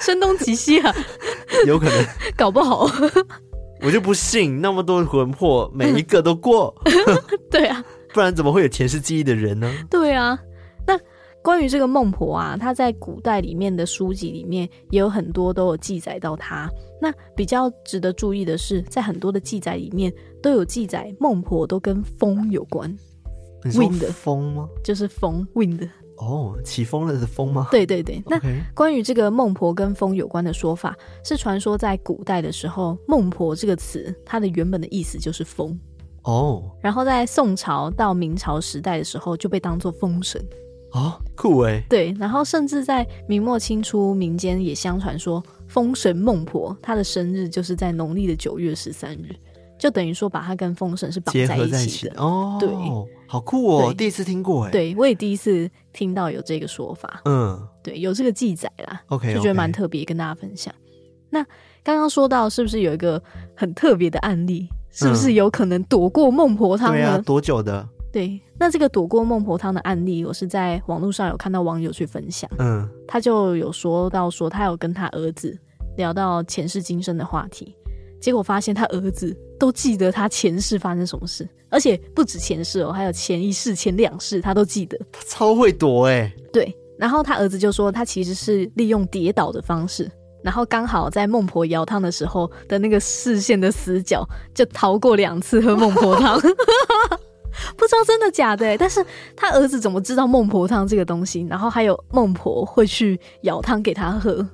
[0.00, 0.94] 声东击西啊，
[1.66, 2.06] 有可能，
[2.36, 2.88] 搞不好。
[3.82, 6.74] 我就不信那么多魂魄每一个都过。
[7.50, 7.84] 对啊，
[8.14, 9.70] 不然怎么会有前世记忆的人呢？
[9.90, 10.38] 对啊。
[11.44, 16.70] 关于这个孟婆啊，她在古代里面的书籍里面也有很多都有记载到她。
[16.98, 20.10] 那比较值得注意的是，在很多的记载里面
[20.42, 22.96] 都有记载孟婆都跟风有关。
[23.64, 24.66] wind 风吗？
[24.82, 25.86] 就是风 wind。
[26.16, 27.68] 哦，起风了的风吗？
[27.70, 28.22] 对对对。
[28.26, 28.40] 那
[28.74, 35.78] 关于这个孟婆跟风有关的说法，是传说在古代的时候，孟婆这个词它的原本的意思就是风。
[36.22, 36.70] 哦。
[36.80, 40.42] 然后在宋朝到明朝时代的时候，就被当做风神。
[40.94, 41.84] 哦，酷哎！
[41.90, 49.34] 对，然后甚至在明末清初，民间也相传说，风神孟婆她的生日就是在农历的九月十三日，
[49.76, 52.14] 就等于说把她跟风神是绑在一起的。
[52.22, 52.56] 哦。
[52.60, 52.68] 对，
[53.26, 54.70] 好酷哦，第一次听过哎。
[54.70, 57.20] 对，我也第一次听到有这个说法。
[57.24, 59.02] 嗯，对，有这个记载啦。
[59.08, 60.72] OK，就觉得蛮特别，跟大家分享。
[61.28, 61.44] 那
[61.82, 63.20] 刚刚说到，是不是有一个
[63.56, 64.68] 很特别的案例？
[64.92, 66.94] 是不是有可能躲过孟婆汤呢？
[66.94, 67.88] 对啊，多久的？
[68.14, 75.58] 对，那这个躲过孟婆汤的案例，我是在网络上有看到网友去分享，嗯，他就有说到说他有跟他儿子
[75.96, 77.74] 聊到前世今生的话题，
[78.20, 90.08] 结果发现他儿子都记得他前世发生什么事，而且不止前世哦，还有前一世、前两世他都记得，他超会躲哎，对，然后他儿子就说他其实是利用跌倒的方式，
[90.40, 94.24] 然后刚好在孟婆舀汤的时候的那个视线的死角，
[94.54, 96.40] 就逃过两次喝孟婆汤。
[97.76, 99.04] 不知道真的假的，但是
[99.36, 101.46] 他儿子怎么知道孟婆汤这个东西？
[101.48, 104.46] 然后还有孟婆会去舀汤给他喝。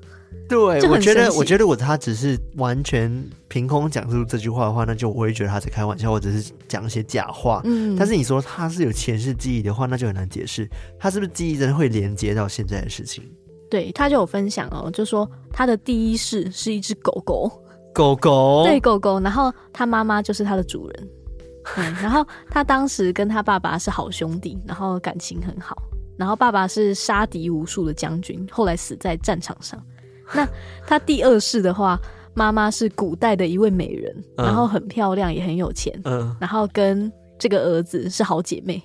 [0.48, 0.58] 对，
[0.88, 7.60] 我觉得，我觉得我他只是完全凭空讲出这句话的话，那就我会觉得他在开玩笑，或者是讲一些假话。
[7.64, 13.22] 嗯，但是你说他是有前世记忆的话，那就很难解释，他是不是记忆真的会连接到现在的事情？
[13.70, 17.48] 对，他就有分享哦，就说他的第一世是一只狗狗，
[17.94, 21.08] 狗狗，对，狗狗，然后他妈妈就是他的主人。
[21.76, 25.76] 嗯，然后他当时跟他爸爸是好兄弟，然后感情很好。
[26.16, 29.82] 然后爸爸是杀敌无数的将军，后来死在战场上。
[30.34, 30.46] 那
[30.86, 31.98] 他第二世的话，
[32.34, 35.98] 妈妈是古代的一位美人，然后很漂亮，也很有钱。
[36.04, 38.82] 嗯，然后跟这个儿子是好姐妹。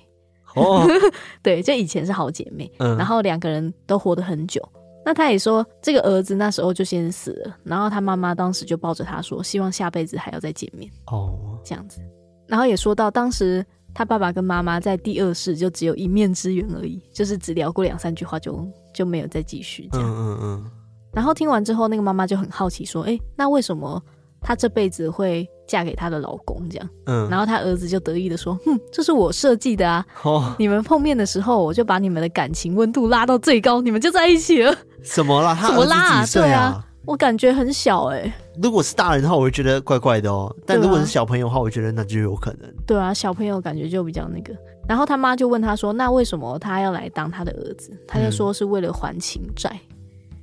[0.54, 0.88] 哦，
[1.42, 2.70] 对，就以前是好姐妹。
[2.78, 4.66] 嗯，然后两个人都活得很久。
[5.04, 10.90] 那他也说，这个儿子那时候就先死了，然后他妈妈当时就抱着他说，希望下辈子还要再见面。
[11.06, 12.00] 哦，这样子。
[12.46, 20.08] 然后也说到，当时他爸爸跟妈妈在第二世就只有一面之缘而已，就是只聊过两三句话就就没有再继续这样。
[20.08, 20.70] 嗯嗯嗯。
[21.12, 24.02] 然后听完之后，那个妈妈就很好奇说：“哎，那为什么
[24.40, 27.26] 她这辈子会嫁给她的老公这样？”嗯。
[27.30, 30.06] 然后他儿子就得意的说：“哼，这是我设计的啊！
[30.22, 35.56] 哦，你们碰面的时候，我就把你们的感情温度拉到最高，你们就在一起了。”什么啦？
[35.58, 36.26] 他儿子几岁啊？
[36.26, 36.46] 什么拉啊？
[36.48, 38.30] 对啊，我感觉很小哎。
[38.62, 40.54] 如果是大人的话，我会觉得怪怪的哦。
[40.64, 42.72] 但如果是小朋友的话，我觉得那就有可能。
[42.86, 44.54] 对啊，小朋友感觉就比较那个。
[44.88, 49.68] 然后他妈就问他说：“那为什么他要来当他的儿子？”他就说是为了还情债。
[49.70, 49.96] 嗯。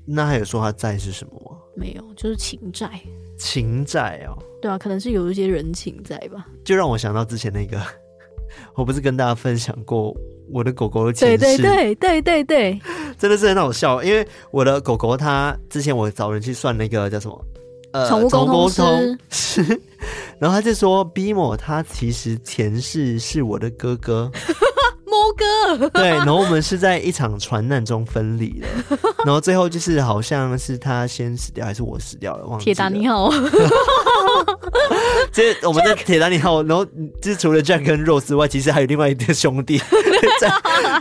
[0.05, 1.57] 那还有说他债是什么吗？
[1.75, 2.89] 没有，就是情债。
[3.37, 4.37] 情债哦。
[4.61, 6.45] 对啊，可能是有一些人情债吧。
[6.65, 7.81] 就让我想到之前那个，
[8.75, 10.13] 我不是跟大家分享过
[10.51, 11.37] 我的狗狗的前世？
[11.37, 12.81] 对对对对对对，
[13.17, 14.03] 真的是很好笑。
[14.03, 17.45] 因为我的狗狗它之前我找人去算那个叫什么？
[17.93, 19.17] 呃，宠物沟通师。
[19.29, 19.81] 是，
[20.39, 24.31] 然后他就说，Bimo 他其实前世是我的哥哥，
[25.05, 28.67] 猫哥， 对，然后我们是在一场船难中分离的，
[29.25, 32.45] 然后最后就是好像是他先死掉，还是我死掉了？
[32.45, 32.65] 忘记了。
[32.65, 33.31] 铁达尼号，
[35.31, 39.79] 这我们在铁达尼号，然后就是除了 Jack 跟 Rose 之外，其实还有另外一对兄弟。
[40.39, 40.51] 在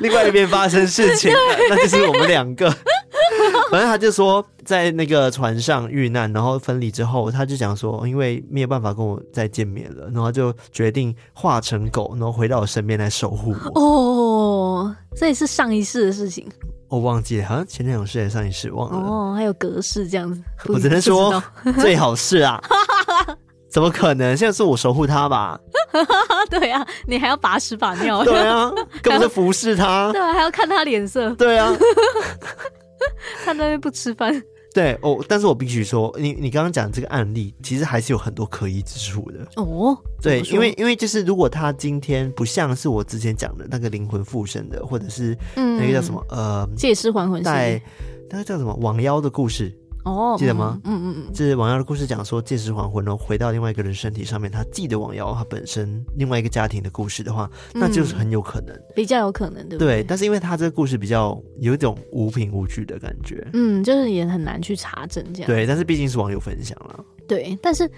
[0.00, 1.33] 另外一边发生事情，
[1.70, 2.72] 那就是我们两个。
[3.70, 13.81] 反正他就说，在那个船上遇难，然后分离之后，他就讲说，因为没有办法跟我再见面了，然后就决定化成狗，然后回到我身边来守护我。
[13.81, 16.46] 哦，这也是上一世的事情，
[16.88, 18.98] 我忘记了，好像前两世还是上一世忘了。
[18.98, 21.42] 哦，还有格式这样子， 我只能说
[21.81, 22.62] 最好是啊，
[23.70, 24.37] 怎么可能？
[24.37, 25.59] 现在是我守护他吧？
[26.50, 28.24] 对啊，你还要把屎把尿？
[28.24, 28.70] 对啊，
[29.02, 30.11] 根本就服侍他。
[30.12, 31.31] 对啊，还要看他脸色。
[31.35, 31.74] 对啊。
[33.45, 34.43] 他那边不吃饭，
[34.75, 39.97] 对哦，但是我必须说，你你刚刚讲这个案例，其实还是有很多可疑之处的哦。
[40.21, 47.81] 对，因为因为就是如果他今天不像是我之前讲的那个灵魂附身的，或者是那个叫什么、嗯、呃借尸还魂，在
[48.31, 49.73] 那个叫什么网妖的故事。
[50.05, 50.81] 哦，记得吗？
[50.85, 60.03] 嗯嗯嗯，这是王瑶的故事，讲说借尸还魂，然后回到另外一个人身体上面，他记得王瑶他本身另外一个家庭的故事的话，那就是很有可能，嗯、比较有可能，对不对？
[60.03, 65.47] 对，但是因为他这个故事比较有一种无凭无据的感觉，嗯，就是也很难去查证这样。
[65.47, 67.05] 对，但是毕竟是网友分享了。
[67.29, 67.88] 对，但是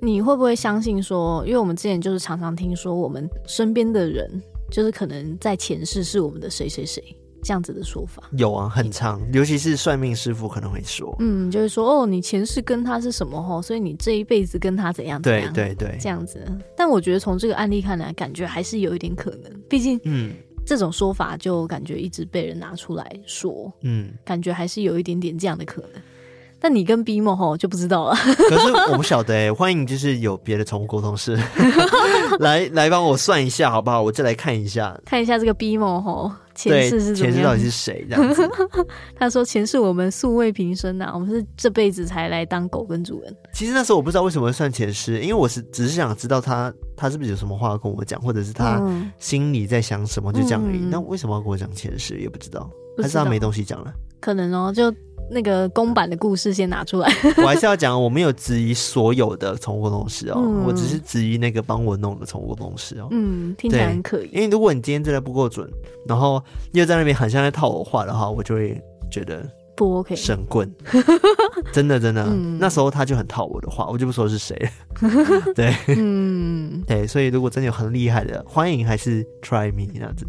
[0.00, 4.30] 你会不会相信说，因为我们之前就是常常听说，我们身边的人
[4.70, 7.02] 就是可能在前世是我们的谁谁谁。
[7.44, 8.22] 这样子的说法。
[8.38, 16.44] 有啊，很长，尤其是算命师傅可能会说，嗯，就是说哦，你前世跟他是什么吼，所以你这一辈子跟他怎样怎样，对对对，这样子。
[16.76, 20.32] 但我觉得从这个案例看来，感觉还是有一点可能，毕竟，嗯，
[20.66, 25.90] 这种说法就感觉一直被人拿出来说，嗯，感觉还是有一点点这样的可能。
[26.60, 28.14] 但你跟 Bimo 吼就不知道了。
[28.14, 31.38] 可是我不晓得哎，欢迎就是有别的宠物沟通师。
[32.40, 34.00] 来来帮我算一下好不好？
[34.00, 37.32] 我再来看一下，看一下这个 Bimo 吼前世是怎么样？
[37.32, 38.06] 前世到底是谁？
[38.08, 38.48] 这样子。
[39.16, 43.36] 他说前世我们素未平生呐、啊，我们是这辈子才来当狗跟主人。
[43.52, 48.80] 其实那时候我不知道为什么会算前世，因为我是只是想知道他他是不是有什么话要跟我讲，或者是他
[49.18, 50.78] 心里在想什么，就这样而已。
[50.78, 52.18] 嗯、那为什么要跟我讲前世？
[52.18, 53.92] 也不知道，还是他没东西讲了？
[54.24, 54.92] 可能哦，就。
[55.30, 57.10] 那个公版的故事先拿出来，
[57.42, 63.08] 我还是要讲，我没有质疑所有的宠物公司哦，嗯、我只是质疑那个帮我弄的宠物公司哦。
[63.10, 64.28] 嗯，听起来很可疑。
[64.30, 65.66] 因为如果你今天真的不够准，
[66.06, 66.40] 然后
[66.72, 68.78] 又在那边很像在套我话的话，我就会
[69.10, 69.42] 觉得
[69.74, 70.14] 不 OK。
[70.14, 70.70] 神棍，
[71.72, 75.40] 真的真的，嗯、那时候他就很套我的话，我就不说是谁了。
[75.56, 80.26] 对，嗯，对，所以如果真的有很厉害的，欢迎还是 try me 那样子，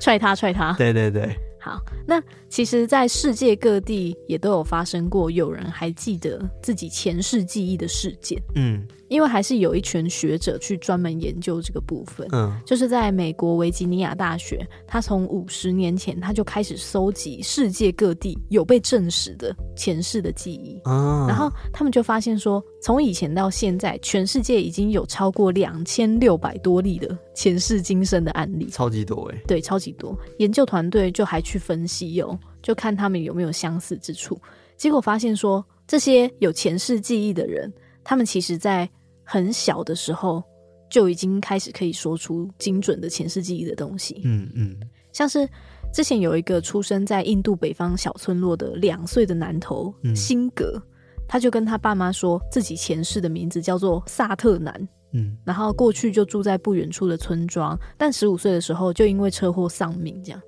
[0.00, 1.32] 踹他踹他，对对对。
[1.62, 8.42] 好，那其实，在世界各地也都有发生过有人还记得自己前世记忆的事件。
[8.56, 8.84] 嗯。
[9.12, 30.18] 因为还是有一群学者去专门研究这个部分，嗯，就是在美国维吉尼亚大学，他从五十年前他就开始搜集世界各地有被证实的前世的记忆，嗯，然后他们就发现说，从以前到现在，全世界已经有超过两千六百多例的前世今生的案例，超级多哎，对，超级多。
[30.38, 34.40] 研究团队就还去分析哟，就看他们有没有相似之处，
[34.76, 37.70] 结果发现说，这些有前世记忆的人，
[38.02, 38.88] 他们其实在
[39.24, 40.42] 很小的时候
[40.90, 44.76] 就已经开始可以说出精准的前世记忆的东西，嗯嗯，
[45.12, 45.48] 像是
[45.92, 50.82] 之前有一个出生在印度北方小村落的两岁的男童辛格，
[51.26, 60.40] 他就跟他爸妈说自己前世的名字叫做萨特南，嗯，然后过去就住在不远处的村庄，但十五岁的时候就因为车祸丧命，这样。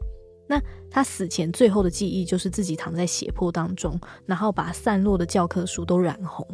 [0.47, 0.61] 那
[0.91, 6.47] 他死前最后的记忆就是自己躺在血泊当中，然后把散落的教科书都染红，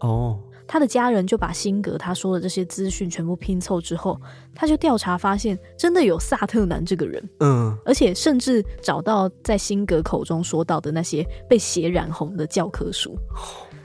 [0.00, 0.42] 哦。
[0.66, 4.20] 他的家人就把辛格他说的这些资讯全部拼凑之后，
[4.54, 13.16] 他就调查发现，真的有萨特南这个人，嗯，而且甚至找到在辛格口中说到的那些被血染红的教科书，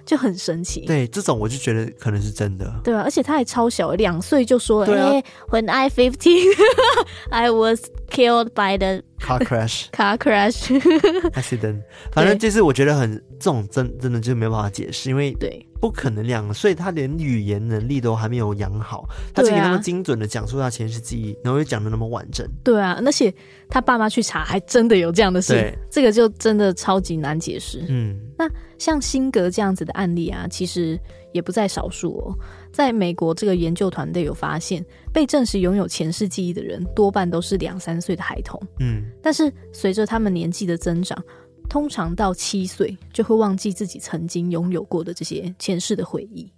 [0.05, 0.82] 就很神奇。
[0.82, 2.73] 对，这种我就觉得可能是真的。
[2.84, 5.09] 对啊，而且他还超小，两岁就说：“哎、啊。
[5.11, 6.47] 欸，When I fifteen,
[7.29, 10.67] I was killed by the car crash car crash
[11.34, 11.82] accident。
[12.11, 22.47] 反正就是我觉得很这种真真的就没有办法解释，因为对不可能两岁他连语言能力都还没有养好，他竟然那么精准的讲述他前世记忆，然后又讲的那么完整。
[22.63, 23.34] 对啊，而且
[23.69, 27.84] 他爸妈去查，还真的有这样的事，对这个就真的超级难解释。
[27.88, 30.99] 嗯，那像辛格这样子的案例啊，其实
[31.32, 32.38] 也不在少数哦。
[32.72, 38.61] 在美国，这个研究团队有发现，被证实拥有前世记忆的人，多半都是两三岁的孩童。
[38.80, 41.22] 嗯，但是随着他们年纪的增长，
[41.69, 46.51] 通常到七岁就会忘记自己曾经拥有过的这些前世的回忆。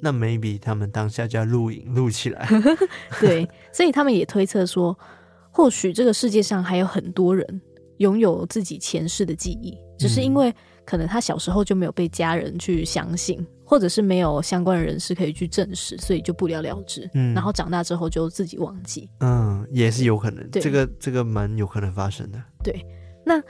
[0.00, 2.46] 那 maybe 他们当下就要录影录起来。
[3.18, 4.96] 对，所以他们也推测说，
[5.50, 7.62] 或许这个世界上还有很多人
[7.98, 10.54] 拥有自己前世的记忆，只是因为
[10.84, 13.46] 可能他小时候就没有被家人去相信。
[13.74, 17.10] 或者是没有相关的人士可以去证实，所以就不了了之。
[17.12, 19.10] 嗯，然后长大之后就自己忘记。
[19.18, 20.48] 嗯，也是有可能。
[20.48, 22.40] 对，这个这个蛮有可能发生的。
[22.62, 22.86] 对，
[23.26, 23.42] 那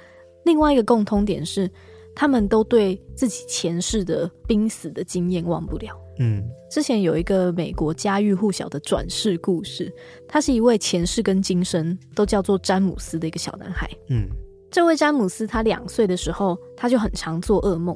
[0.47, 1.71] 另外一个共通点是，
[2.17, 5.95] 他们都对自己前世的濒死的经验忘不了。
[6.19, 9.93] 嗯，之前有一个美国家喻户晓的转世故事，
[10.27, 13.87] 他是一位前世跟今生都叫做詹姆斯的一个小男孩。
[14.09, 14.27] 嗯，
[14.71, 17.95] 这位詹姆斯他两岁的时候，他就很常做噩梦。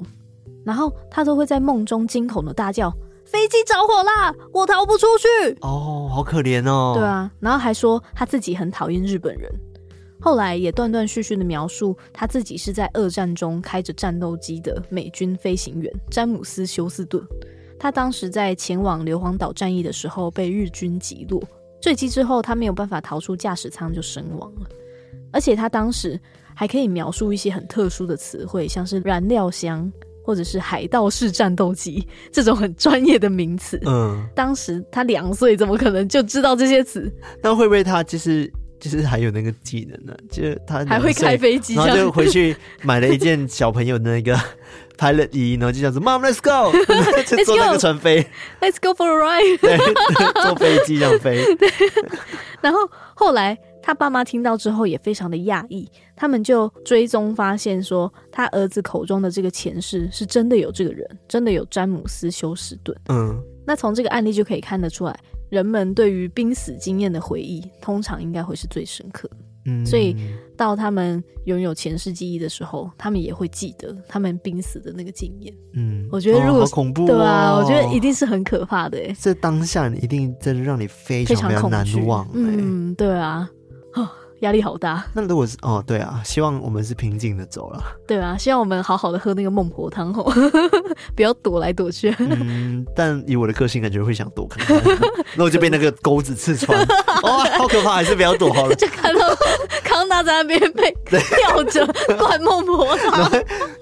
[0.68, 2.92] 然后他都会在梦中惊恐的大叫
[3.24, 6.92] ：“飞机着火啦，我逃不出去！”哦，好可怜哦。
[6.94, 9.50] 对啊，然后还说他自己很讨厌日本人。
[10.20, 17.26] 后来也断断续续的描述他自己是在二战中开着战斗机的美军飞行员詹姆斯·休斯顿。
[17.78, 21.42] 他当时在前往硫磺岛战役的时候被日军击落，
[21.80, 24.66] 坠机之后他没有办法逃出驾驶舱就身亡了。
[25.32, 26.20] 而且他当时
[26.54, 29.90] 还可以描述一些很特殊的词汇，像是燃料箱。
[30.28, 37.10] 或者是海盗式战斗机这种很专业的名词，嗯，当时他两岁，怎么可能就知道这些词？
[37.42, 40.14] 那会不会他就是就是还有那个技能呢？
[40.30, 44.38] 就是他还会开飞机，然后就回去买了一件小朋友的那个
[44.98, 46.70] pilot 衣，然后就这样子，Mom let's go，
[47.24, 48.26] 就坐那个船飞
[48.60, 49.78] ，Let's go for a ride，对，
[50.42, 51.42] 坐飞机这样飞。
[51.56, 51.70] 对，
[52.60, 52.80] 然后
[53.14, 53.58] 后来。
[53.88, 62.94] 他爸妈听到之后也非常的讶异，他们就追踪发现说，他儿子口中的这个前世是真的有这个人，真的有詹姆斯·休斯顿。
[63.08, 65.18] 嗯，那从这个案例就可以看得出来，
[65.48, 69.26] 人们对于濒死经验的回忆，通常应该会是最深刻。
[69.64, 70.14] 嗯，所以
[70.54, 75.54] 到他们拥有前世记忆的时候，他们也会记得他们濒死的那个经验。
[75.72, 78.98] 嗯，我觉得如果、恐怖、哦，对啊，我觉得一定是很可怕的。
[79.18, 82.28] 这当下一定真的让你非常非常难忘。
[82.34, 83.48] 嗯，对啊。
[84.38, 85.04] 哦，压力好大。
[85.12, 87.82] 那如果是哦，对啊，希望我们是平静的走了。
[88.06, 90.30] 对啊，希望我们好好的喝那个孟婆汤吼，
[91.16, 92.14] 不要躲来躲去。
[92.18, 94.98] 嗯，但以我的个性，感觉会想躲看看，
[95.36, 96.78] 那我就被那个钩子刺穿。
[96.78, 96.86] 哇、
[97.22, 98.74] 哦，好可怕，还是不要躲好了。
[98.74, 99.28] 就看到
[99.84, 101.86] 康纳在那边被吊着
[102.18, 103.30] 灌孟婆汤，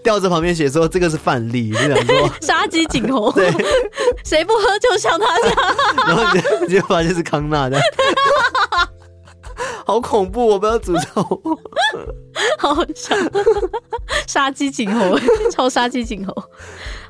[0.02, 3.30] 吊着旁边写说这个是范例，就想说杀鸡儆猴。
[3.32, 3.50] 对，
[4.24, 5.56] 谁不喝就像他这样。
[6.06, 7.78] 然后你就，你就发现是康纳的。
[9.84, 10.46] 好恐怖！
[10.46, 11.22] 我不要诅咒，
[12.58, 13.14] 好 好笑，
[14.26, 15.18] 杀鸡儆猴，
[15.50, 16.34] 超杀鸡儆猴。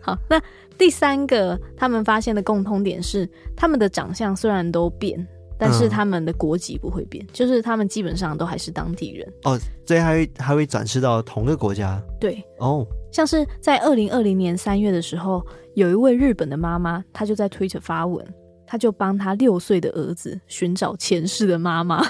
[0.03, 0.41] 好，那
[0.79, 5.27] 第三个他们发现的共通点是，他们的长相虽然都变，
[5.59, 9.33] 但是他们的国籍不会变，嗯、就是他们基本上都还是当地人。
[9.45, 12.01] 哦，所以还会还会转世到同一个国家？
[12.21, 15.45] 对，哦，像是在二零二零年三月的时候，
[15.75, 18.25] 有一位日本的妈妈，她就在推特发文。
[18.67, 22.03] 他就帮他六岁的儿子寻找前世的妈妈，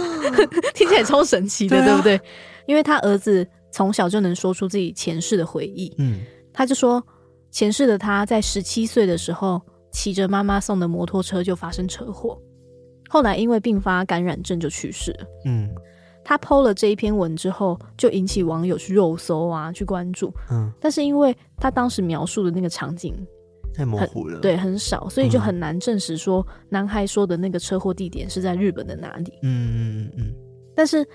[0.74, 2.20] 听起来超神奇的，对，啊、对不对？
[2.66, 5.94] 因为他儿子从小就能说出自己前世的回忆。
[5.98, 6.20] 嗯，
[6.52, 7.02] 他就说
[7.50, 9.60] 前世的他在十七岁的时候
[9.92, 12.36] 骑着妈妈送的摩托车就发生车祸，
[13.08, 15.26] 后来因为并发感染症就去世了。
[15.44, 15.70] 嗯，
[16.24, 20.32] 他 PO 了这一篇文之后，就引起网友去肉搜啊，去关注。
[20.50, 23.14] 嗯，但是因为他当时描述的那个场景。
[23.74, 29.32] 太模糊了，对，很少，所以就很难证实说男孩说的那个车祸地点是在日本的哪里。
[29.42, 30.34] 嗯嗯嗯嗯。
[30.74, 31.06] 但是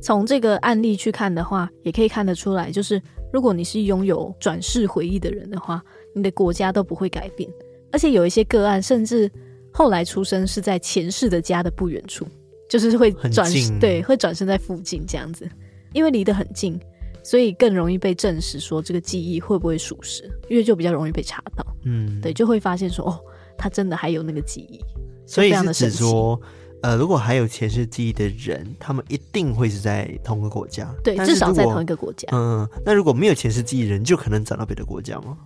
[0.00, 3.00] 从这个案例去看的话，也可以看得出来，就是
[3.32, 5.82] 如果你是拥有转世回忆的人的话，
[6.14, 7.50] 你的国家都不会改变，
[7.92, 9.30] 而且有一些个案甚至
[9.72, 12.26] 后来出生是在前世的家的不远处，
[12.68, 13.50] 就是会转，
[13.80, 15.48] 对，会转身在附近这样子，
[15.92, 16.78] 因为离得很近。
[17.26, 21.66] 所以更容易被证实说这个记忆会不会属实，因为就比较容易被查到。
[21.84, 23.18] 嗯，对，就会发现说哦，
[23.58, 24.78] 他真的还有那个记忆。
[25.26, 26.40] 所以是指说，
[26.82, 30.88] 呃，如果还有前世记忆的人，他们一定会是在同个国家。
[31.02, 32.28] 对，至少在同一个国家。
[32.30, 35.36] 嗯，那如果没有前世记忆的人，就可能找到别的国家吗？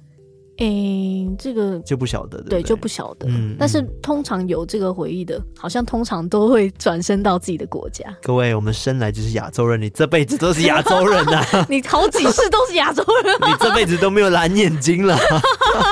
[0.61, 3.27] 诶、欸，这个就不晓得，对，对，对，就不晓得。
[3.29, 8.05] 嗯，但是通常有这个回忆的，好像通常都会转身到自己的国家。
[8.23, 11.43] 各位，我们生来就是亚洲人，你这辈子都是亚洲人啊！
[11.69, 15.17] 你好几世都是亚洲人， 你这辈子都没有蓝眼睛了，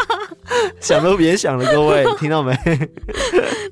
[0.80, 1.64] 想都别想了。
[1.72, 2.54] 各位，听到没？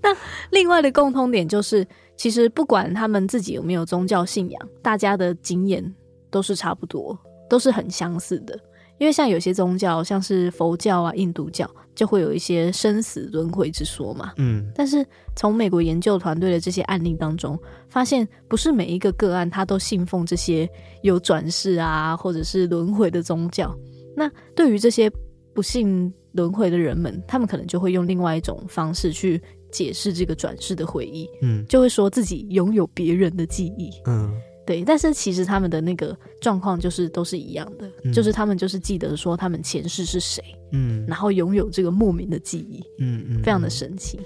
[0.02, 0.16] 那
[0.50, 1.86] 另外的共通点就是，
[2.16, 5.94] 其实不管他们自己有没有宗教信仰，大家的经验
[6.30, 7.18] 都是差不多，
[7.50, 8.58] 都是很相似的。
[8.98, 14.32] 因为像有些宗教，像是佛教啊、印度教，就会有一些生死轮回之说嘛。
[14.36, 20.68] 嗯，但是从美国研究团队的这些案例当中，发现不是每一个个案他都信奉这些
[21.02, 23.76] 有转世啊，或者是轮回的宗教。
[24.16, 25.10] 那对于这些
[25.52, 29.40] 不信轮回的人们，他们可能就会用另外一种方式去
[29.70, 31.28] 解释这个转世的回忆。
[31.42, 33.90] 嗯，就会说自己拥有别人的记忆。
[34.06, 34.32] 嗯。
[34.66, 40.42] 对，但是其实他们的那个状况就是都是一样的，嗯，就是他们就是记得说他们前世是谁，
[40.72, 44.18] 嗯，然后拥有这个莫名的记忆，嗯嗯，非常的神奇，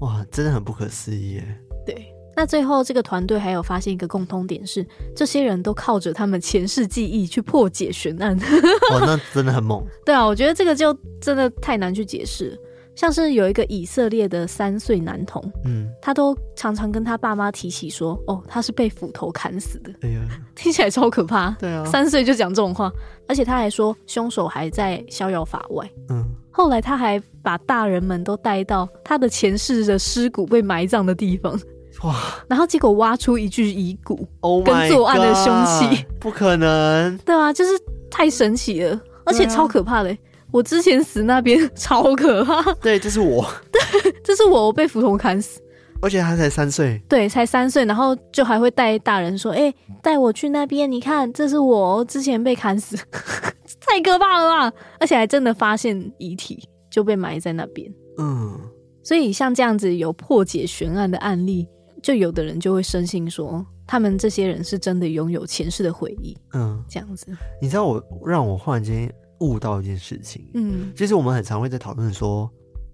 [0.00, 1.58] 哇，真的很不可思议耶。
[1.86, 2.06] 对，
[2.36, 8.38] 那最后这个团队还有发现一个共通点是，这些人都靠着他们前世记忆去破解悬案，
[8.92, 9.82] 哇，那真的很猛。
[10.04, 12.58] 对啊，我觉得这个就真的太难去解释。
[12.94, 19.92] 像是有一个以色列的三岁男童，嗯，他都常常跟他爸妈提起说，哦，他是被斧头砍死的。
[20.02, 20.20] 哎呀，
[20.54, 21.50] 听起来超可怕。
[21.58, 22.92] 对啊，三岁就讲这种话，
[23.26, 25.90] 而且他还说凶手还在逍遥法外。
[26.10, 31.58] 嗯，后来他还把大人们都带到他的前世的尸骨被埋葬的地方，
[32.02, 32.14] 哇，
[32.46, 35.64] 然后结果挖出一具遗骨，Oh 跟作案的凶
[35.96, 37.72] 器，不可能，对啊，就是
[38.10, 40.14] 太神奇了，而且超可怕的。
[40.52, 43.42] 我之前死那边 超可怕，对，这是我，
[43.72, 43.80] 对，
[44.22, 45.60] 这是我，我被斧头砍死，
[46.02, 52.96] 而且他才三岁，对，才三岁，然后就还会带大人说，哎、欸，带我去那边，你看，这是我之前被砍死，
[53.80, 54.76] 太可怕了吧？
[55.00, 58.60] 而且还真的发现遗体就被埋在那边，嗯，
[59.02, 61.66] 所以像这样子有破解悬案的案例，
[62.02, 67.26] 就有的人就会深信说，他们这些人是真的拥有前世的回忆，嗯，这样子，
[67.60, 69.10] 你知道我让我忽然间。
[69.42, 72.48] 悟到一件事情，嗯，其实我们很常会在讨论说，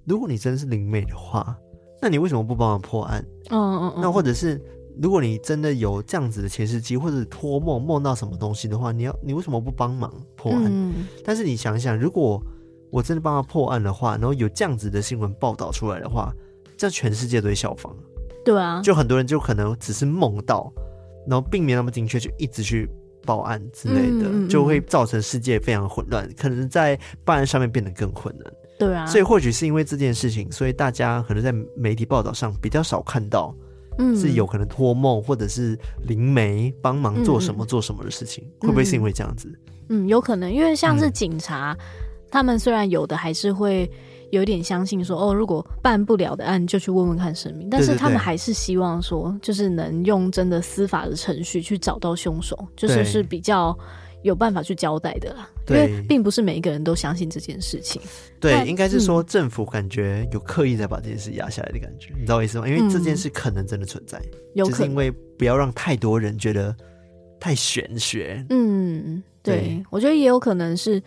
[0.07, 1.55] 如果你真是灵媒的话，
[2.01, 3.23] 那你为什么不帮忙破案？
[3.51, 4.59] 嗯嗯嗯，那或者是
[5.01, 10.65] 如果你真的有这样子的前世记，或者托梦梦到什么东西的话，你要你为什么不帮忙破案？
[10.67, 12.43] 嗯，但是你想一想，如果
[12.91, 16.33] 我真的帮他破案的话，然后有这样子的新闻报道出来的话，
[16.77, 17.95] 这全世界都会效仿。
[18.45, 20.73] 对啊，就很多人就可能只是梦到，
[21.29, 22.89] 然后并没那么精确，就一直去。
[23.29, 28.51] 报案之类的，嗯、就会造成世界非常混乱，可能在办案上面变得更困难。
[28.79, 33.55] 对啊，所以或许是因为这件事情，所以大家可能在媒体报道上比较少看到，
[33.99, 39.53] 嗯，是有可能托梦或者是灵媒帮忙做什么做什么的事情，嗯、会不会是因为这样子？
[39.91, 41.85] 嗯，有可能，因为像是警察，嗯、
[42.31, 43.91] 他们虽然有的还是会。
[44.31, 53.77] 有点相信说哦，如果办不了的案就去问问看神明，但是他们还是希望说，就是能用真的司法的程序去找到凶手，就是是比较
[54.23, 55.49] 有办法去交代的啦。
[55.69, 58.01] 因为并不是每一个人都相信这件事情。
[58.41, 62.69] 对，应该是说政府感觉有刻意在把这件事压下来的感觉，你知道我意思吗？
[62.69, 64.21] 因为这件事可能真的存在，
[64.55, 66.75] 有可能，就是因为不要让太多人觉得
[67.41, 68.45] 太玄学。
[68.51, 71.03] 嗯，对，我觉得也有可能是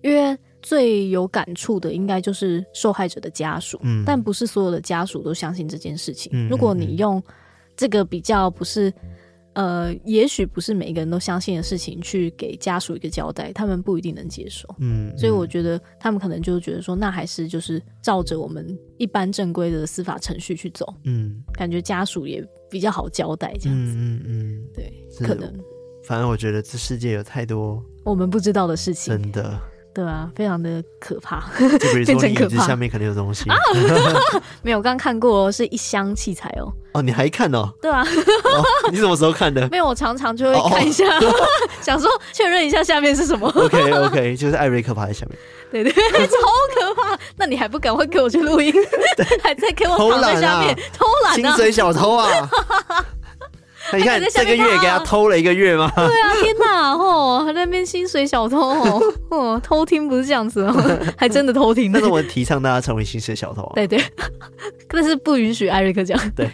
[0.00, 0.38] 因为。
[0.62, 6.30] 最有感触的应该就是受害者的家属，嗯，但不是所有的家属都相信这件事情。
[6.32, 7.22] 嗯，如果你用
[7.76, 8.92] 这个比较不是，
[9.54, 14.68] 呃，也许不是每一个人都相信的事情去给家属一个交代，他们不一定能接受。
[14.78, 20.86] 嗯，所以我觉得他们可能就觉得说，那还是就是照着我们一般正规的司法程序去走。
[21.04, 23.94] 嗯，感觉家属也比较好交代这样子。
[23.96, 24.92] 嗯嗯，对，
[25.26, 25.52] 可能。
[26.04, 29.60] 反正我觉得这世界有太多我们不知道的事情，真的。
[29.94, 33.48] 对啊，非常的可怕， 就比如说你椅子下面肯定有东西。
[33.50, 33.56] 啊、
[34.62, 36.72] 没有， 我刚刚看过，是一箱器材哦。
[36.94, 37.70] 哦，你还看哦？
[37.80, 38.64] 对啊、哦。
[38.90, 39.68] 你什么时候看的？
[39.70, 41.46] 没有，我常常就会看一下，哦哦
[41.80, 43.48] 想说确认一下下面是什么。
[43.48, 45.38] OK OK，就是艾瑞克趴在下面。
[45.70, 46.36] 对对，超
[46.74, 47.18] 可怕！
[47.36, 48.72] 那你还不赶快给我去录音？
[49.42, 51.34] 还在给我躺在下面偷懒啊？
[51.34, 52.28] 薪水小偷啊！
[54.00, 55.90] 你看这个月给他偷了一个月吗？
[55.96, 56.92] 对啊，天哪！
[56.92, 60.72] 哦，还在那边薪水小偷哦，哦，偷听不是这样子哦，
[61.16, 61.90] 还真的偷听。
[61.92, 63.70] 但是我提倡大家成为薪水小偷。
[63.74, 64.02] 对对，
[64.88, 66.18] 但是不允许艾瑞克讲。
[66.36, 66.50] 对。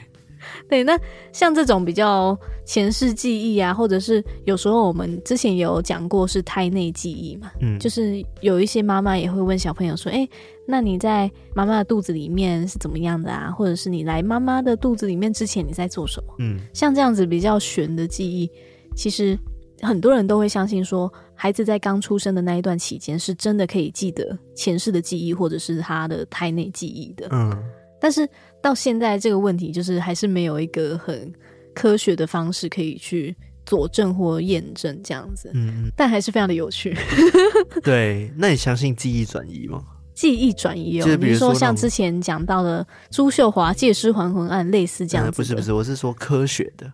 [0.69, 0.99] 对，那
[1.33, 10.29] 像这种比较前世记忆啊，或者是有时候我们之前也有讲过是胎内记忆嘛，嗯，就是有一些妈妈也会问小朋友说，哎，
[10.67, 13.51] 那你在妈妈的肚子里面是怎么样的啊？
[13.51, 16.35] 或者是你来妈妈的肚子里面之前你在做什么？
[16.41, 18.51] 嗯，像这样子比较悬的记忆，
[18.95, 19.39] 其实
[19.81, 27.29] 很多人都会相信说，孩子在刚出生的那一段期间，是真的可以记得前世的记忆，或者是他的胎内记忆的。
[27.31, 27.57] 嗯，
[27.99, 28.29] 但是
[28.63, 31.33] 到现在这个问题，就是还是没有一个很
[31.75, 35.51] 科学的方式可以去佐证或验证这样子。
[35.55, 36.97] 嗯，但还是非常的有趣。
[37.85, 39.83] 对，那你相信记忆转移吗？
[40.15, 45.37] 记忆转移哦，就是比如说像之前讲到的朱秀华借尸还魂案，类似这样子。
[45.37, 46.91] 不是不是，我是说科学的。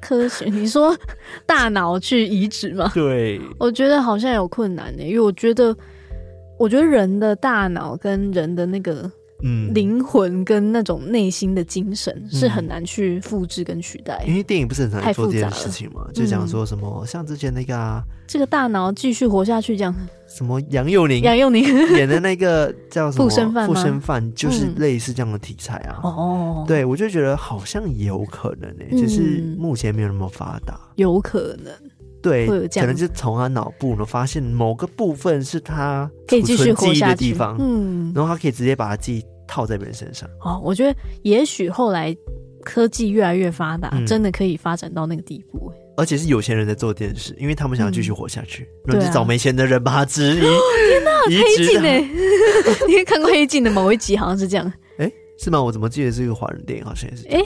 [0.00, 0.44] 科学？
[0.50, 0.96] 你说
[1.44, 2.88] 大脑去移植吗？
[2.94, 5.76] 对，我觉得好像有困难呢，因为我觉得，
[6.56, 9.10] 我觉得人的大脑跟人的那个。
[9.42, 16.06] 嗯，灵魂跟那种内心的精神是很难去复制跟取代，因为电影不是很常做这件事情嘛？
[16.12, 19.94] 就讲说什么像之前那个啊，这个大脑继续活下去这样。
[20.28, 21.22] 什么杨佑宁？
[21.22, 21.64] 杨佑宁
[21.96, 23.24] 演的那个叫什么？
[23.24, 23.66] 附身犯？
[23.66, 26.00] 附身犯就是类似这样的题材啊。
[26.02, 30.78] 哦，对，我就觉得好像有可能诶，只是目前没有那么发达。
[30.96, 31.72] 有可能，
[32.28, 40.28] 对，可能就从他脑部呢发现某个部分是他可以继续活下去的地方，嗯，然后他可以直接把他记忆套在别人身上。
[40.40, 42.16] 哦，我觉得也许后来
[42.64, 45.72] 科技越来越发达，真的可以发展到那个地步。
[45.96, 50.42] 而且是有钱人在做电视，因为他们想要继续活下去，然后就找没钱的人把他植入。
[50.42, 52.08] 天哪，黑镜哎！
[52.86, 54.72] 你看过黑镜的某一集，好像是这样。
[54.98, 55.10] 哎，
[55.40, 55.60] 是吗？
[55.60, 56.84] 我怎么记得是一个华人电影？
[56.84, 57.26] 好像也是。
[57.26, 57.42] 哎，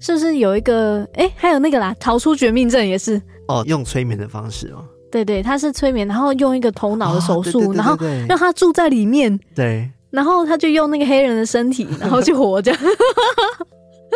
[0.00, 1.06] 是不是有一个？
[1.12, 3.20] 哎，还有那个啦，逃出绝命镇也是。
[3.48, 4.84] 哦，用催眠的方式哦。
[5.10, 7.96] 对对，他是催眠，然后用一个头脑的手术，然后
[8.28, 9.38] 让他住在里面。
[9.54, 9.88] 对。
[10.10, 12.72] 然后他就用那个黑人的身体，然后去活着。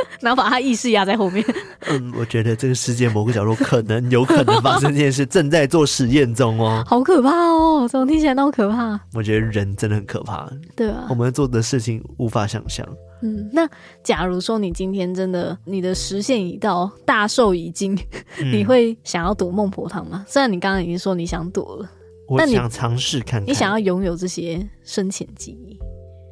[0.21, 1.45] 然后把他意识压在后面。
[1.89, 6.83] 嗯，我觉得这个世界某个角落可能有可能发生这件事，正在做实验中哦。
[6.87, 7.87] 好可怕哦！
[7.89, 8.99] 怎么听起来那么可怕？
[9.15, 12.87] 我觉得人真的很可怕，对啊，我们做的事情无法想象。
[13.23, 13.69] 嗯，那
[14.05, 17.99] 假如说你今天真的你的时限已到，大寿已经，
[18.41, 20.25] 嗯、你会想要躲孟婆汤吗？
[20.29, 21.91] 虽然你刚刚已经说你想躲了，
[22.29, 23.49] 我想尝试看看。
[23.49, 25.77] 你想要拥有这些生前记忆？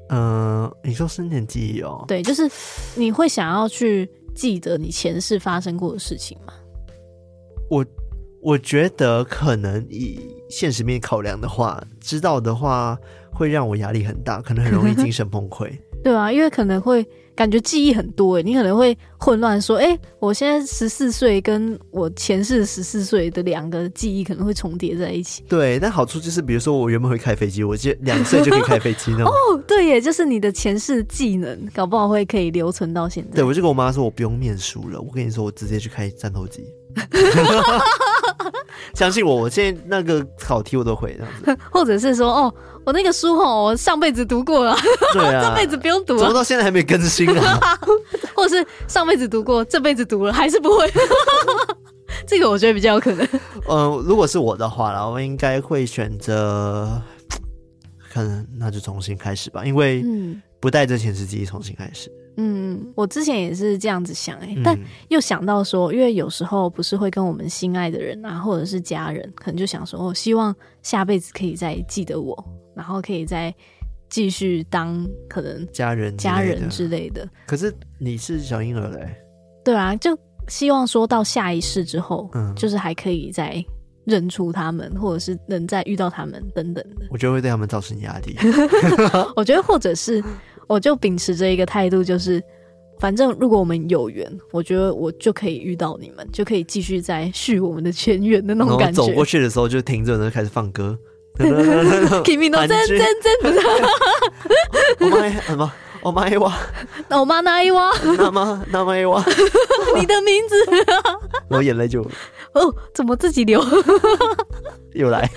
[0.09, 2.05] 嗯、呃，你说生前记忆哦？
[2.07, 2.51] 对，就是
[2.95, 6.53] 你会想要去记得你前世发生过的事情吗？
[7.71, 7.85] 我
[8.43, 12.97] 我觉得可能以现实面考量的话，知道的话
[13.33, 15.71] 会让我压力很大，可能很容易精神崩溃。
[16.05, 17.07] 对啊，因为可能会。
[17.37, 25.45] 感觉记忆很多诶，你可能会混乱说，哎，我现在十四岁，跟我前世十四岁的两个记忆可能会重叠在一起。
[25.47, 29.27] 对，但好处就是，比如说我原本会开飞机，我就两岁就可以开飞机那种。
[29.31, 33.37] 哦，对耶，就是你的前世技能，搞不好会可以留存到现在。
[33.37, 36.65] 对，我就跟我妈说，我不用念书了，我跟你说，我直接去开战斗机。
[38.95, 42.55] 相信我，我现在那个考题我都会这样子， 或者是说，哦，
[42.85, 44.77] 我那个书哦，我上辈子读过了，
[45.13, 47.79] 对啊， 这辈子不用读了，怎么到现在还没更新啊？
[48.35, 50.91] 或者是上辈子读过，这辈子读了还是不会？
[52.27, 53.25] 这个我觉得比较有可能。
[53.69, 57.01] 嗯、呃，如果是我的话啦，我应该会选择，
[58.13, 60.05] 可能那就重新开始吧，因为
[60.61, 62.11] 不带着前世记忆重新开始。
[62.11, 62.26] 嗯，
[62.95, 64.79] 我之前也是这样子想哎、欸，但
[65.09, 72.37] 又想到说，因为有时候不是会跟我们心爱的人啊，或者是家人，可能就想说，我希望下辈子可以再记得我，
[72.75, 73.55] 然后可以再
[74.11, 77.27] 继续当可能家人家人之类的。
[77.47, 79.17] 可是你是小婴儿嘞、欸？
[79.65, 80.17] 对啊，就
[80.47, 83.65] 希望说到下一世之后，嗯，就是还可以再
[84.05, 87.07] 认出他们，或者是能再遇到他们等等的。
[87.11, 88.37] 我觉得会对他们造成压力。
[89.35, 90.23] 我觉得或者是。
[90.67, 92.43] 我就秉持着一个态度，就是
[92.99, 99.03] 反正如果我们有缘，我觉得我就可以遇到你们，就可以继续再续我们的前缘的那种感觉。
[99.03, 100.99] 走过去的时候就停着，然后开始放歌。
[101.37, 103.61] Kimi no 真真真不是。
[105.01, 105.73] 我妈什么？
[106.01, 106.57] 我 妈一哇。
[107.09, 107.91] 那我妈那一哇？
[108.17, 109.23] 那妈那妈一哇？
[109.95, 110.55] 你的名字。
[111.49, 112.03] 我眼泪就。
[112.57, 113.63] 哦，怎么自己流？
[114.95, 115.31] 又来，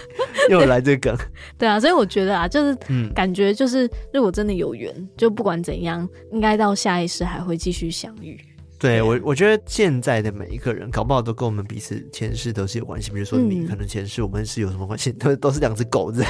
[0.49, 1.27] 又来这个梗。
[1.59, 2.77] 对啊，所以我觉得啊，就是
[3.13, 8.39] 感觉就是，如果真的有缘，嗯、就不管怎样，应该到下一世还会继续相遇。
[8.79, 13.11] 对，我，我觉得现在的每一个人，搞不好都跟我们彼此前世都是有关系。
[13.11, 15.11] 比如说你，可能前世我们是有什么关系？
[15.11, 16.23] 都 都是两只狗子。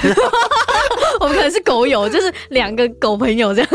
[1.22, 3.70] 我们可能是狗友，就是两个狗朋友这样。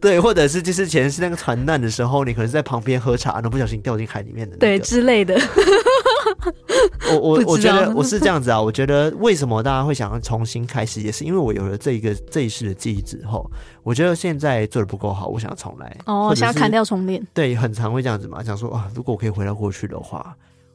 [0.00, 5.38] 对，或者是就是前世那个船难的时候，你可能是在旁边喝茶，然后不小心掉进海里面的、那个，对之类的。
[7.12, 13.50] 我我我觉得我是这样子啊，我觉得为什么大家会想要重新开始，也是因为我有了这一个这一世的记忆之后，
[13.82, 15.96] 我觉得现在做的不够好，我想要重来。
[16.06, 17.24] 哦，想要砍掉重练。
[17.32, 20.34] 对，很常会这样子嘛，想说啊，如果我可以回到过去的话，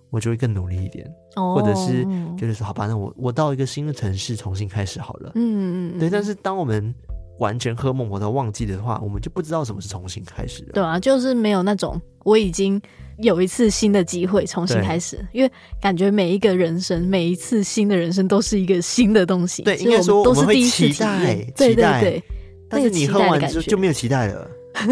[0.09, 1.09] 我就会更努力一点。
[1.35, 2.05] 哦，或者是
[2.37, 5.31] 就是说，好吧，那我我到一个新的城市重新开始好了。
[5.35, 5.99] 嗯嗯嗯。
[5.99, 6.93] 对，但是当我们
[7.39, 10.69] 完全喝孟婆汤忘记的话，我们就不知道什么是重新开始了。
[10.73, 12.81] 对啊，就是没有那种我已经。
[13.21, 15.51] 有一次新的机会重新开始，因为
[15.81, 19.63] 感觉每一个人生，每一次新的人生都是一个新的东西。
[19.63, 21.53] 对，应该说都是第一次体验。
[21.55, 22.23] 对对对，
[22.69, 24.49] 但是你喝完之后就没有期待了。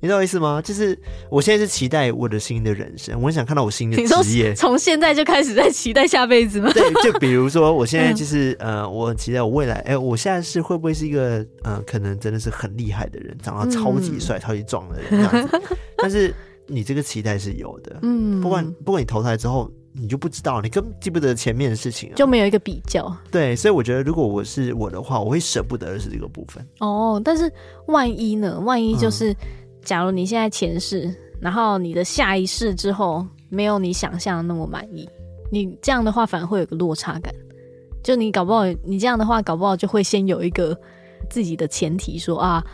[0.00, 0.60] 你知道我意思吗？
[0.62, 0.98] 就是
[1.30, 4.54] 我现在是期待我的新的人生，我很想看到我新的职业。
[4.54, 6.70] 从现在就开始在期待下辈子吗？
[6.74, 15.62] 对，就比如说 我现在就是、嗯、呃，我很期待我未来，哎、欸，我现在是会不会是一个呃，可能真的是很厉害的人，长得超级帅、嗯、超级壮的人这样子。
[15.96, 16.34] 但是
[16.66, 23.14] 你这个期待是有的，嗯，不管不管你投胎之后，你就不知道，你根本记不得前面的事情、啊，就没有一个比较。
[23.30, 26.66] 对，所以我觉得如果我是我的话，我会舍不得的是这个部分。
[26.80, 27.52] 哦，但是
[27.86, 28.58] 万一呢？
[28.60, 29.32] 万一就是。
[29.32, 29.36] 嗯
[29.84, 35.06] 假如你现在前世，然后你的下一世之后没有你想象的那么满意，
[35.52, 37.30] 你这样的话反而会有个落差感。
[38.02, 40.74] 就你搞不好，你这样的话搞不好就会先有一个
[41.28, 42.64] 自己的前提说，说啊，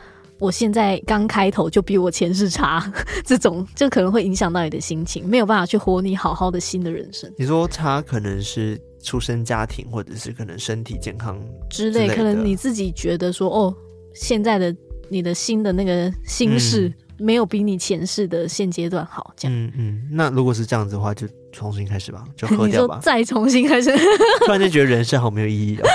[0.41, 2.93] 我现在刚开头就比我前世差，
[3.25, 7.33] 这种就可能会影响到你的心情，没有办法去活你好好的新的人生。
[7.37, 11.39] 你说差可能是出生家庭，或者是可能身体健康
[11.69, 13.75] 之类，可能你自己觉得说，哦，
[14.15, 14.75] 现在的。
[15.13, 16.89] 你的新的那个心事
[17.19, 19.57] 没有比你前世的现阶段好，这样。
[19.57, 23.01] 嗯嗯，那如果是这样子的话，就重新开始吧， 就喝掉吧。
[23.03, 23.91] 再重新开始，
[24.47, 25.89] 突然间觉得人生好没有意义啊！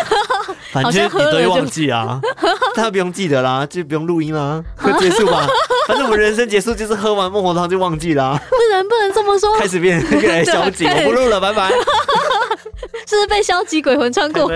[0.74, 5.48] 反正你都会忘记啊，大家不用记得啦，就不用录音啦，就结束吧。
[5.88, 8.40] 反正我们人生结束就是喝完孟婆汤就忘记啦。
[8.50, 11.70] 不能不能这么说，开始变 越来越消极，我不录了，拜拜。
[13.08, 14.48] 是不是被消极鬼魂穿过？
[14.48, 14.54] 不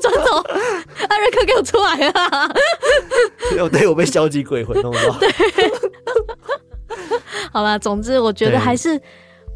[0.00, 0.38] 准走！
[1.08, 2.50] 艾瑞克，给我出来啊！
[3.58, 5.18] 哦，对，我被消极鬼魂弄到。
[5.18, 5.28] 对，
[7.50, 9.00] 好啦，总之我觉得还是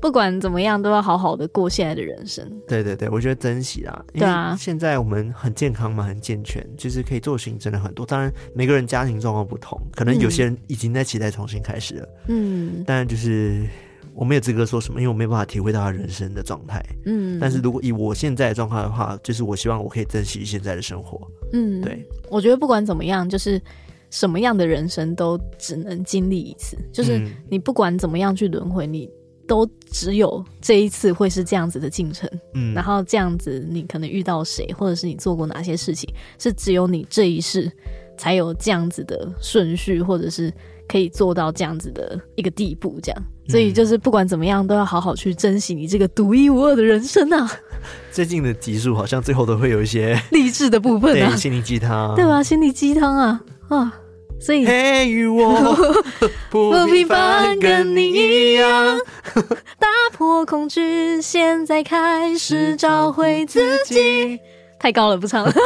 [0.01, 2.45] 不管怎么样，都要好好的过现在的人生。
[2.67, 4.05] 对对对，我觉得珍惜啦。
[4.13, 8.07] 对啊，现在我们很健康嘛，很健全，就是可以做的事情真的很多。
[8.07, 12.09] 当然，每个人家庭状况不同，可能有些人已经在期待重新开始了。
[12.29, 13.67] 嗯，但就是。
[14.15, 16.85] 我没有资格说什么，因为我没办法体会到他人生的状态。
[17.07, 21.25] 嗯，但是如果以我现在的状况的话，就是我希望我可以珍惜现在的生活。
[21.53, 23.63] 嗯，对，我觉得不管怎么样，就是
[24.11, 26.77] 什么样的人生都只能经历一次。
[26.93, 29.09] 就是你不管怎么样去轮回，你
[29.49, 32.31] 都只有这一次会是这样子的进程。
[32.55, 37.73] 嗯，然后这样子，你可能遇到谁，或者是你做过哪些事情，是只有你这一世
[38.17, 40.53] 才有这样子的顺序，或者是。
[40.91, 47.47] 可以做到这样子的一个地步，这样，所以就是不管怎么样，都要好好去珍惜你这个独一无二的人生啊！
[48.11, 52.43] 最近的集数好像最后都会有一些励志的部分啊，心灵鸡汤，对吧？
[52.43, 54.01] 心灵鸡汤啊啊！
[54.41, 55.77] 所以，我
[56.51, 58.99] 不平凡，跟你一样，
[59.79, 64.39] 打破恐惧，现在开始找回自己。
[64.79, 65.53] 太高了，不唱了。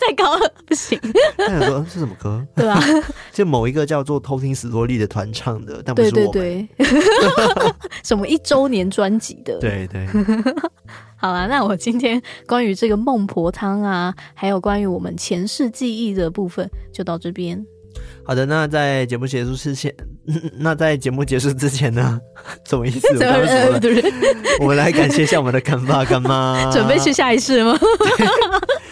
[0.00, 0.98] 太高了，不行。
[1.36, 2.44] 他想说是什么歌？
[2.56, 2.80] 对啊，
[3.32, 6.34] 就某一个叫做偷听史多利的团唱的，但不是我们。
[6.40, 9.58] 对对对，什么一周年专辑的？
[9.58, 10.06] 对对。
[11.16, 17.64] 好啦，那我今天关于这个孟婆汤啊，还有关于我们前世记忆的部分，就到这边。
[18.24, 19.94] 好的，那在节目结束之前，
[20.58, 22.20] 那在节目结束之前呢？
[22.68, 23.08] 什么意思？
[24.60, 27.78] 我，我们来感谢一下我们的干爸干妈，准备去下一世吗？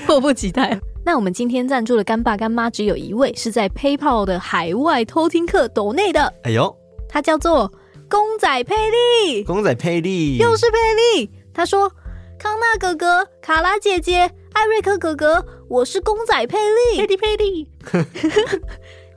[0.07, 0.79] 迫不及待。
[1.05, 6.33] 那我们今天赞助的干爸干妈只有一位，是在 PayPal 的海外偷听课斗内的。
[6.43, 6.77] 哎呦，
[7.09, 7.73] 他叫做
[8.09, 10.77] 公仔佩利，公仔佩利，又是佩
[11.19, 11.31] 利。
[11.55, 11.91] 他说
[12.39, 17.69] ：“康纳哥哥、卡拉姐姐、艾瑞克哥哥，我是公仔佩利，佩利佩利。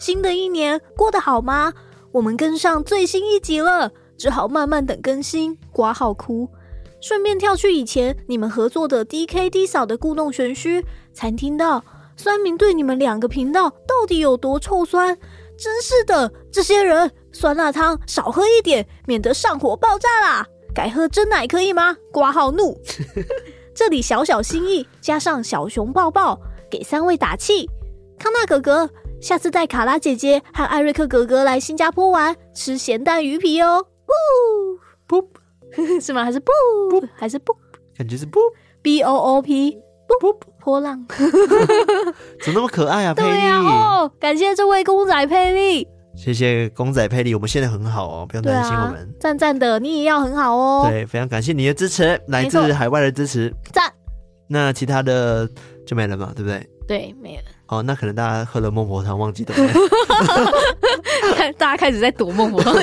[0.04, 1.72] 新的一年过得好吗？
[2.12, 5.58] 我们跟上最新一集了，只好慢慢等更新。
[5.72, 6.50] 括号哭，
[7.00, 11.82] 顺便跳去以前你们合作的 DK D 嫂的故弄玄虚，才听到
[12.18, 15.18] 酸民对你们两个频道到底有多臭酸。
[15.58, 20.46] 真是的，这些人酸辣汤少喝一点，免得上火爆炸啦。
[20.76, 21.96] 改喝真奶可以吗？
[22.12, 22.78] 挂号怒。
[23.74, 26.38] 这里小小心意，加上小熊抱抱，
[26.70, 27.70] 给三位打气。
[28.20, 28.90] 康纳哥哥。
[29.24, 33.82] 下次带卡拉姐姐和艾瑞克哥哥来新加坡玩，吃咸蛋鱼皮哦。
[35.08, 35.30] 不不，
[36.02, 36.26] 是吗？
[36.26, 36.52] 还是不
[36.90, 37.08] 不？
[37.16, 37.56] 还是不？
[37.98, 38.42] 感觉是不。
[38.82, 39.78] B O O P
[40.10, 41.06] 不不波浪，
[42.44, 43.14] 怎么那么可爱 啊？
[43.14, 49.10] 佩利，哦，感谢这位公仔佩利，谢谢公仔佩利，我们现在很好哦，不用担心我们。
[49.22, 50.86] 赞赞、啊、的，你也要很好哦。
[50.90, 53.90] 对，非常感谢你的支持，来自海外的支持，赞。
[54.50, 55.50] 那其他的
[55.88, 56.70] 就没了嘛，对不对？
[56.86, 57.44] 对，没了。
[57.78, 59.54] 哦，那可能大家喝了孟婆汤忘记了，
[61.58, 62.74] 大家开始在躲孟婆汤。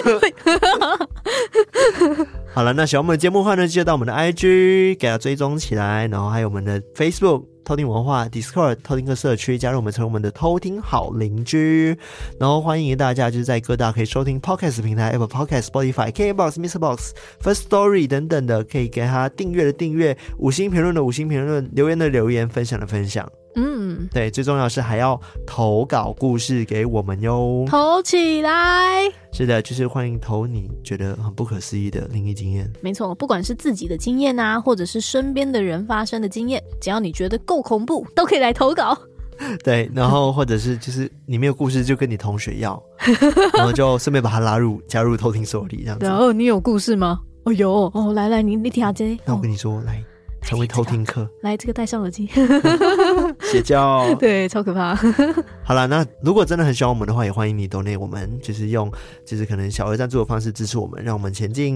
[2.53, 7.45] 好了，那喜欢我们的节目的话呢，记得到我们的 IG 给它追踪起来，然后还有我们的 Facebook。
[7.63, 11.97] 偷听文化 Discord 偷听客社区，加入我们成为我们的偷听好邻居。
[12.41, 16.81] 然后欢迎大家就是在各大可以收听 Podcast 平台 Apple Podcast、Spotify、KKBox、Mr.
[16.81, 23.31] Box、First Story 等等的，可以给他订阅的订阅，五星评论的五星评论，留言的留言，分享的分享。
[23.57, 29.03] 嗯，对，最重要是还要投稿故事给我们哟，投起来。
[29.33, 32.71] 是的，就是欢迎投你觉得很不可思议的灵异经验。
[32.81, 38.97] 没错，不管是自己的经验啊，或者是身边的人发生的经验，只要你觉得够恐怖，都可以来投稿。
[39.65, 42.81] 对，然后或者是就是你没有故事，就跟你同学要，
[43.55, 46.05] 然后就顺便把他拉入加入偷听所里这样子。
[46.05, 47.21] 然后你有故事吗？
[47.45, 49.19] 哦有哦，来来，你你听下这。
[49.25, 50.05] 那我跟你说，哦、来。
[50.43, 52.29] 成为偷听客，来这个戴上耳机，
[53.43, 54.13] 邪教。
[54.19, 54.95] 对，超可怕。
[55.63, 58.91] 好了，那如果真的很喜欢我们的话，也欢迎你 Donate 我们，就是用，
[59.25, 61.75] 就是可能小额赞助的方式支持我们，让我们前进，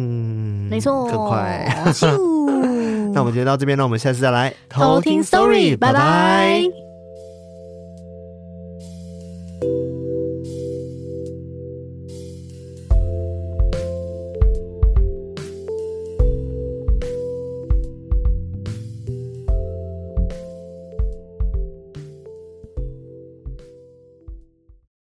[0.68, 1.84] 没错，更快。
[3.12, 4.52] 那我们今天到这边，那我们下次再来。
[4.68, 6.62] 偷听 Story，拜拜。